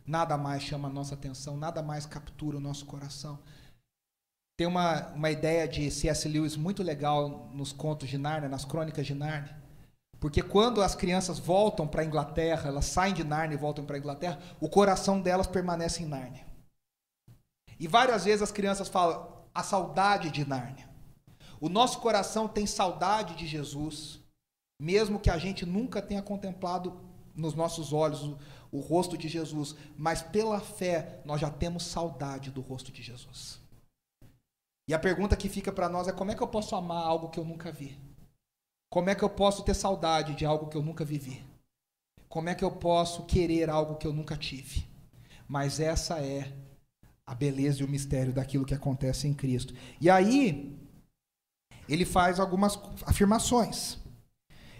[0.06, 3.39] Nada mais chama a nossa atenção, nada mais captura o nosso coração.
[4.60, 6.28] Tem uma, uma ideia de C.S.
[6.28, 9.58] Lewis muito legal nos contos de Nárnia, nas crônicas de Nárnia.
[10.19, 13.95] Porque quando as crianças voltam para a Inglaterra, elas saem de Nárnia e voltam para
[13.95, 16.45] a Inglaterra, o coração delas permanece em Nárnia.
[17.80, 20.89] E várias vezes as crianças falam a saudade de Nárnia.
[21.62, 24.19] O nosso coração tem saudade de Jesus,
[24.78, 27.00] mesmo que a gente nunca tenha contemplado
[27.34, 28.38] nos nossos olhos o,
[28.74, 33.59] o rosto de Jesus, mas pela fé nós já temos saudade do rosto de Jesus.
[34.89, 37.30] E a pergunta que fica para nós é como é que eu posso amar algo
[37.30, 37.95] que eu nunca vi?
[38.91, 41.45] Como é que eu posso ter saudade de algo que eu nunca vivi?
[42.28, 44.89] Como é que eu posso querer algo que eu nunca tive?
[45.47, 46.52] Mas essa é
[47.23, 49.75] a beleza e o mistério daquilo que acontece em Cristo.
[50.02, 50.75] E aí,
[51.88, 52.75] ele faz algumas
[53.06, 53.99] afirmações.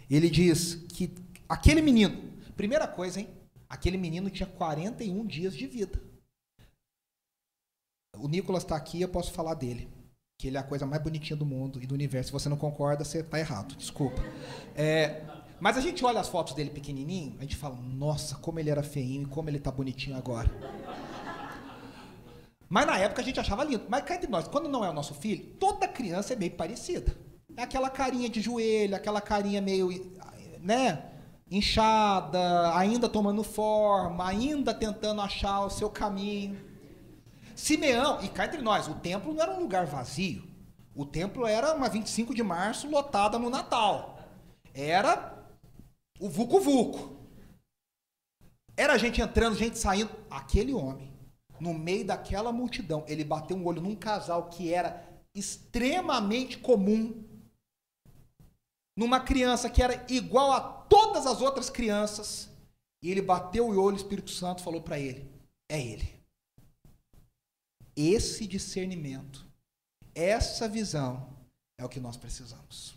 [0.10, 1.14] Ele diz que
[1.48, 3.30] aquele menino, primeira coisa, hein?
[3.70, 6.02] Aquele menino tinha 41 dias de vida.
[8.18, 9.99] O Nicolas está aqui, eu posso falar dele
[10.40, 12.28] que ele é a coisa mais bonitinha do mundo e do universo.
[12.28, 13.76] Se você não concorda, você está errado.
[13.76, 14.24] Desculpa.
[14.74, 15.22] É,
[15.60, 18.82] mas a gente olha as fotos dele pequenininho, a gente fala, nossa, como ele era
[18.82, 20.50] feinho e como ele está bonitinho agora.
[22.70, 23.84] Mas na época a gente achava lindo.
[23.90, 27.14] Mas cá nós, quando não é o nosso filho, toda criança é meio parecida.
[27.58, 29.90] É aquela carinha de joelho, aquela carinha meio,
[30.62, 31.04] né,
[31.52, 36.69] inchada, ainda tomando forma, ainda tentando achar o seu caminho.
[37.60, 40.48] Simeão, e cá entre nós, o templo não era um lugar vazio.
[40.96, 44.18] O templo era uma 25 de março lotada no Natal.
[44.74, 45.38] Era
[46.22, 47.18] o Vucu Vucu.
[48.78, 50.10] Era gente entrando, gente saindo.
[50.30, 51.14] Aquele homem,
[51.60, 55.06] no meio daquela multidão, ele bateu um olho num casal que era
[55.36, 57.26] extremamente comum.
[58.98, 62.50] Numa criança que era igual a todas as outras crianças.
[63.04, 65.30] E ele bateu o olho, o Espírito Santo falou para ele:
[65.70, 66.19] é ele.
[68.02, 69.46] Esse discernimento,
[70.16, 71.36] essa visão
[71.78, 72.96] é o que nós precisamos.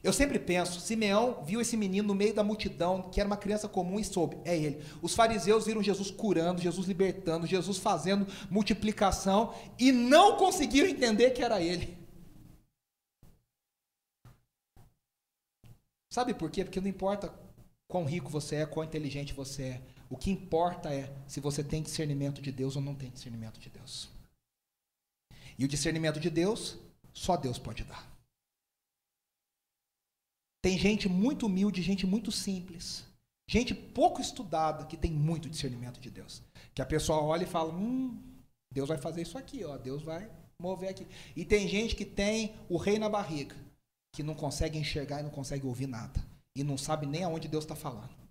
[0.00, 3.68] Eu sempre penso, Simeão viu esse menino no meio da multidão, que era uma criança
[3.68, 4.80] comum e soube, é ele.
[5.02, 11.42] Os fariseus viram Jesus curando, Jesus libertando, Jesus fazendo multiplicação e não conseguiram entender que
[11.42, 11.98] era ele.
[16.12, 16.62] Sabe por quê?
[16.62, 17.34] Porque não importa
[17.88, 19.91] quão rico você é, quão inteligente você é.
[20.12, 23.70] O que importa é se você tem discernimento de Deus ou não tem discernimento de
[23.70, 24.10] Deus.
[25.58, 26.76] E o discernimento de Deus,
[27.14, 28.06] só Deus pode dar.
[30.62, 33.06] Tem gente muito humilde, gente muito simples,
[33.48, 36.42] gente pouco estudada que tem muito discernimento de Deus.
[36.74, 38.22] Que a pessoa olha e fala: hum,
[38.70, 41.06] Deus vai fazer isso aqui, ó, Deus vai mover aqui.
[41.34, 43.56] E tem gente que tem o rei na barriga,
[44.14, 46.22] que não consegue enxergar e não consegue ouvir nada.
[46.54, 48.21] E não sabe nem aonde Deus está falando.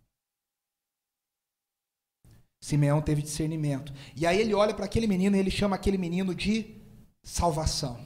[2.61, 3.91] Simeão teve discernimento.
[4.15, 6.75] E aí ele olha para aquele menino e ele chama aquele menino de
[7.23, 7.99] salvação.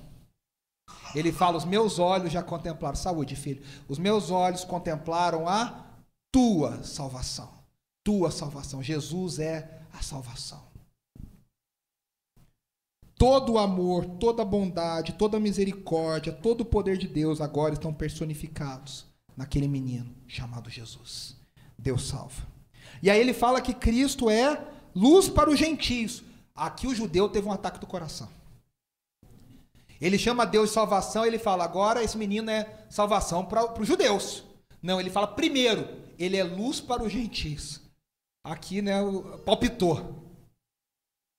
[1.14, 3.64] Ele fala: Os meus olhos já contemplaram, saúde, filho.
[3.88, 5.86] Os meus olhos contemplaram a
[6.32, 7.54] tua salvação.
[8.04, 8.82] Tua salvação.
[8.82, 10.64] Jesus é a salvação.
[13.18, 17.74] Todo o amor, toda a bondade, toda a misericórdia, todo o poder de Deus agora
[17.74, 21.38] estão personificados naquele menino chamado Jesus.
[21.78, 22.55] Deus salva.
[23.06, 24.60] E aí ele fala que Cristo é
[24.96, 26.24] luz para os gentios.
[26.56, 28.28] Aqui o judeu teve um ataque do coração.
[30.02, 34.44] Ele chama Deus de salvação, ele fala, agora esse menino é salvação para os judeus.
[34.82, 35.88] Não, ele fala, primeiro,
[36.18, 37.80] ele é luz para os gentios.
[38.44, 38.96] Aqui, né,
[39.46, 40.24] palpitou.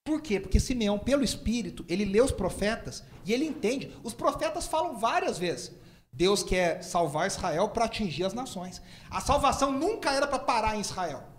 [0.05, 0.39] Por quê?
[0.39, 3.93] Porque Simeão, pelo Espírito, ele lê os profetas e ele entende.
[4.05, 5.73] Os profetas falam várias vezes.
[6.13, 8.81] Deus quer salvar Israel para atingir as nações.
[9.11, 11.35] A salvação nunca era para parar em Israel.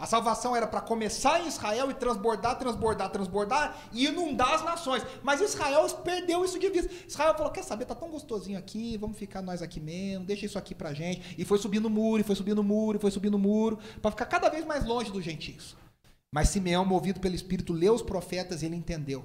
[0.00, 5.02] A salvação era para começar em Israel e transbordar, transbordar, transbordar e inundar as nações.
[5.22, 6.90] Mas Israel perdeu isso de vista.
[7.06, 10.56] Israel falou: quer saber, tá tão gostosinho aqui, vamos ficar nós aqui mesmo, deixa isso
[10.56, 11.36] aqui pra gente.
[11.36, 14.48] E foi subindo muro, e foi subindo muro, e foi subindo muro, para ficar cada
[14.48, 15.76] vez mais longe dos gentios.
[16.32, 19.22] Mas Simeão, movido pelo Espírito, leu os profetas e ele entendeu.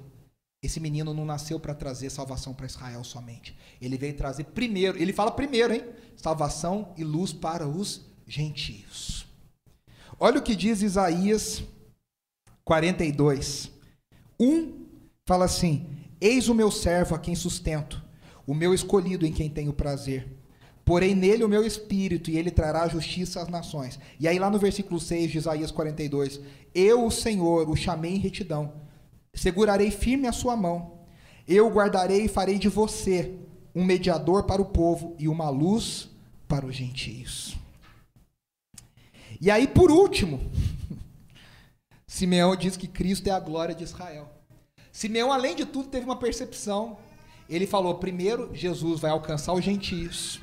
[0.62, 3.56] Esse menino não nasceu para trazer salvação para Israel somente.
[3.80, 5.84] Ele veio trazer primeiro, ele fala primeiro, hein?
[6.16, 9.15] Salvação e luz para os gentios.
[10.18, 11.62] Olha o que diz Isaías
[12.64, 13.70] 42.
[14.40, 14.86] Um
[15.26, 15.86] fala assim:
[16.18, 18.02] Eis o meu servo a quem sustento,
[18.46, 20.26] o meu escolhido em quem tenho prazer.
[20.86, 23.98] Porém nele o meu espírito, e ele trará justiça às nações.
[24.18, 26.40] E aí lá no versículo 6 de Isaías 42,
[26.74, 28.72] eu, o Senhor, o chamei em retidão.
[29.34, 31.00] Segurarei firme a sua mão.
[31.46, 33.34] Eu guardarei e farei de você
[33.74, 36.08] um mediador para o povo e uma luz
[36.48, 37.65] para os gentios.
[39.40, 40.40] E aí, por último,
[42.06, 44.30] Simeão diz que Cristo é a glória de Israel.
[44.92, 46.98] Simeão, além de tudo, teve uma percepção.
[47.48, 50.40] Ele falou: primeiro, Jesus vai alcançar os gentios,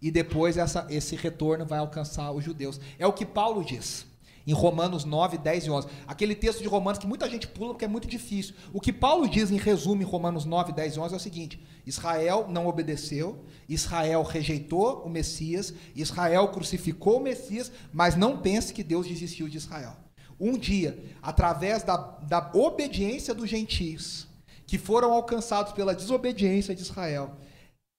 [0.00, 2.80] e depois essa, esse retorno vai alcançar os judeus.
[2.98, 4.06] É o que Paulo diz
[4.46, 5.88] em Romanos 9, 10 e 11.
[6.06, 8.54] Aquele texto de Romanos que muita gente pula porque é muito difícil.
[8.72, 11.64] O que Paulo diz em resumo em Romanos 9, 10 e 11 é o seguinte:
[11.86, 18.82] Israel não obedeceu, Israel rejeitou o Messias, Israel crucificou o Messias, mas não pense que
[18.82, 19.96] Deus desistiu de Israel.
[20.38, 24.26] Um dia, através da, da obediência dos gentios,
[24.66, 27.36] que foram alcançados pela desobediência de Israel,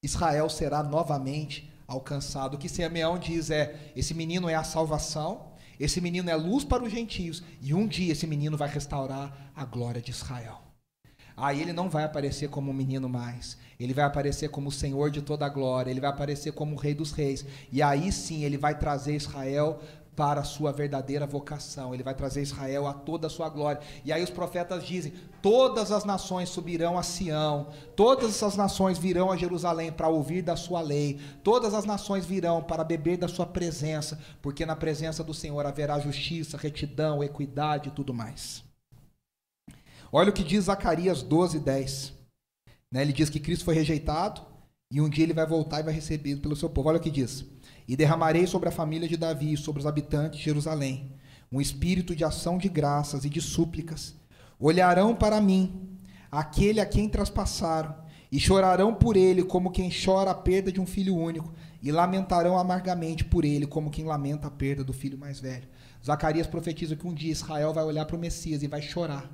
[0.03, 2.55] Israel será novamente alcançado.
[2.55, 6.83] O que Simeão diz é: esse menino é a salvação, esse menino é luz para
[6.83, 7.43] os gentios.
[7.61, 10.61] E um dia esse menino vai restaurar a glória de Israel.
[11.37, 13.57] Aí ele não vai aparecer como um menino mais.
[13.77, 15.91] Ele vai aparecer como o Senhor de toda a glória.
[15.91, 17.45] Ele vai aparecer como o Rei dos Reis.
[17.71, 19.81] E aí sim ele vai trazer Israel
[20.15, 21.93] para a sua verdadeira vocação.
[21.93, 23.81] Ele vai trazer Israel a toda a sua glória.
[24.03, 29.31] E aí os profetas dizem: todas as nações subirão a Sião, todas essas nações virão
[29.31, 33.45] a Jerusalém para ouvir da sua lei, todas as nações virão para beber da sua
[33.45, 38.63] presença, porque na presença do Senhor haverá justiça, retidão, equidade e tudo mais.
[40.11, 42.13] Olha o que diz Zacarias 12, 10.
[42.91, 44.41] Né, ele diz que Cristo foi rejeitado
[44.89, 46.87] e um dia ele vai voltar e vai recebido pelo seu povo.
[46.87, 47.43] Olha o que diz.
[47.87, 51.15] E derramarei sobre a família de Davi e sobre os habitantes de Jerusalém
[51.51, 54.15] um espírito de ação de graças e de súplicas.
[54.59, 55.97] Olharão para mim,
[56.31, 60.85] aquele a quem traspassaram, E chorarão por ele como quem chora a perda de um
[60.85, 65.39] filho único, e lamentarão amargamente por ele como quem lamenta a perda do filho mais
[65.39, 65.69] velho.
[66.03, 69.31] Zacarias profetiza que um dia Israel vai olhar para o Messias e vai chorar,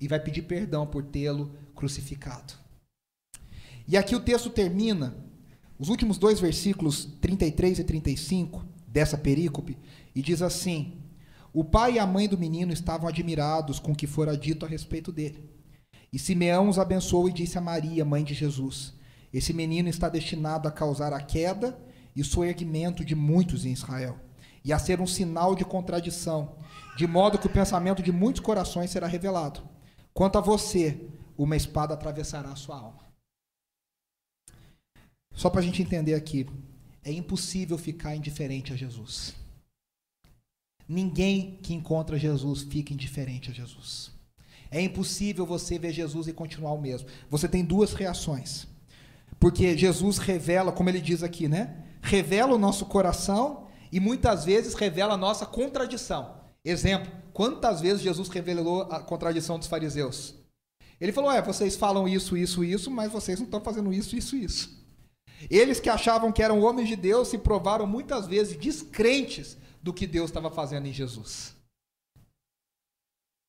[0.00, 2.54] e vai pedir perdão por tê-lo crucificado.
[3.88, 5.16] E aqui o texto termina,
[5.84, 9.76] os últimos dois versículos, 33 e 35, dessa perícope,
[10.14, 10.94] e diz assim:
[11.52, 14.68] O pai e a mãe do menino estavam admirados com o que fora dito a
[14.68, 15.44] respeito dele.
[16.10, 18.94] E Simeão os abençoou e disse a Maria, mãe de Jesus:
[19.30, 21.78] Esse menino está destinado a causar a queda
[22.16, 24.18] e o soerguimento de muitos em Israel,
[24.64, 26.56] e a ser um sinal de contradição,
[26.96, 29.60] de modo que o pensamento de muitos corações será revelado.
[30.14, 33.03] Quanto a você, uma espada atravessará a sua alma.
[35.34, 36.46] Só para a gente entender aqui,
[37.04, 39.34] é impossível ficar indiferente a Jesus.
[40.88, 44.10] Ninguém que encontra Jesus fica indiferente a Jesus.
[44.70, 47.08] É impossível você ver Jesus e continuar o mesmo.
[47.28, 48.66] Você tem duas reações.
[49.38, 51.84] Porque Jesus revela, como ele diz aqui, né?
[52.02, 56.34] Revela o nosso coração e muitas vezes revela a nossa contradição.
[56.64, 60.34] Exemplo, quantas vezes Jesus revelou a contradição dos fariseus?
[61.00, 64.36] Ele falou: É, vocês falam isso, isso, isso, mas vocês não estão fazendo isso, isso,
[64.36, 64.83] isso.
[65.50, 70.06] Eles que achavam que eram homens de Deus se provaram muitas vezes descrentes do que
[70.06, 71.54] Deus estava fazendo em Jesus.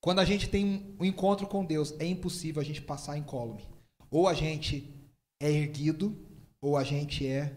[0.01, 3.67] Quando a gente tem um encontro com Deus, é impossível a gente passar incólume.
[4.11, 4.93] Ou a gente
[5.41, 6.15] é erguido,
[6.61, 7.55] ou a gente é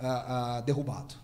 [0.00, 1.14] uh, uh, derrubado.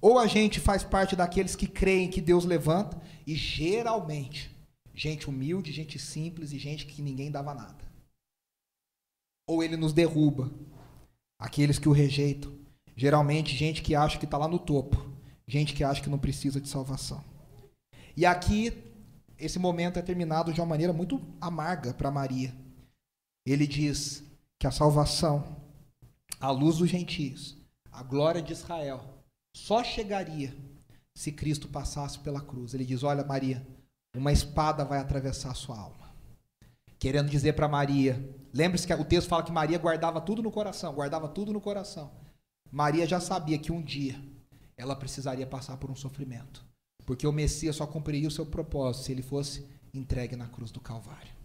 [0.00, 4.50] Ou a gente faz parte daqueles que creem que Deus levanta, e geralmente,
[4.94, 7.79] gente humilde, gente simples e gente que ninguém dava nada
[9.50, 10.48] ou ele nos derruba.
[11.36, 12.56] Aqueles que o rejeitam.
[12.94, 15.10] Geralmente, gente que acha que está lá no topo.
[15.48, 17.24] Gente que acha que não precisa de salvação.
[18.16, 18.72] E aqui,
[19.36, 22.54] esse momento é terminado de uma maneira muito amarga para Maria.
[23.44, 24.22] Ele diz
[24.56, 25.56] que a salvação,
[26.38, 27.56] a luz dos gentios,
[27.90, 29.02] a glória de Israel,
[29.56, 30.54] só chegaria
[31.16, 32.72] se Cristo passasse pela cruz.
[32.72, 33.66] Ele diz: Olha, Maria,
[34.16, 35.99] uma espada vai atravessar a sua alma
[37.00, 38.22] querendo dizer para Maria.
[38.52, 42.12] Lembre-se que o texto fala que Maria guardava tudo no coração, guardava tudo no coração.
[42.70, 44.22] Maria já sabia que um dia
[44.76, 46.64] ela precisaria passar por um sofrimento,
[47.04, 50.80] porque o Messias só cumpriria o seu propósito se ele fosse entregue na cruz do
[50.80, 51.39] Calvário.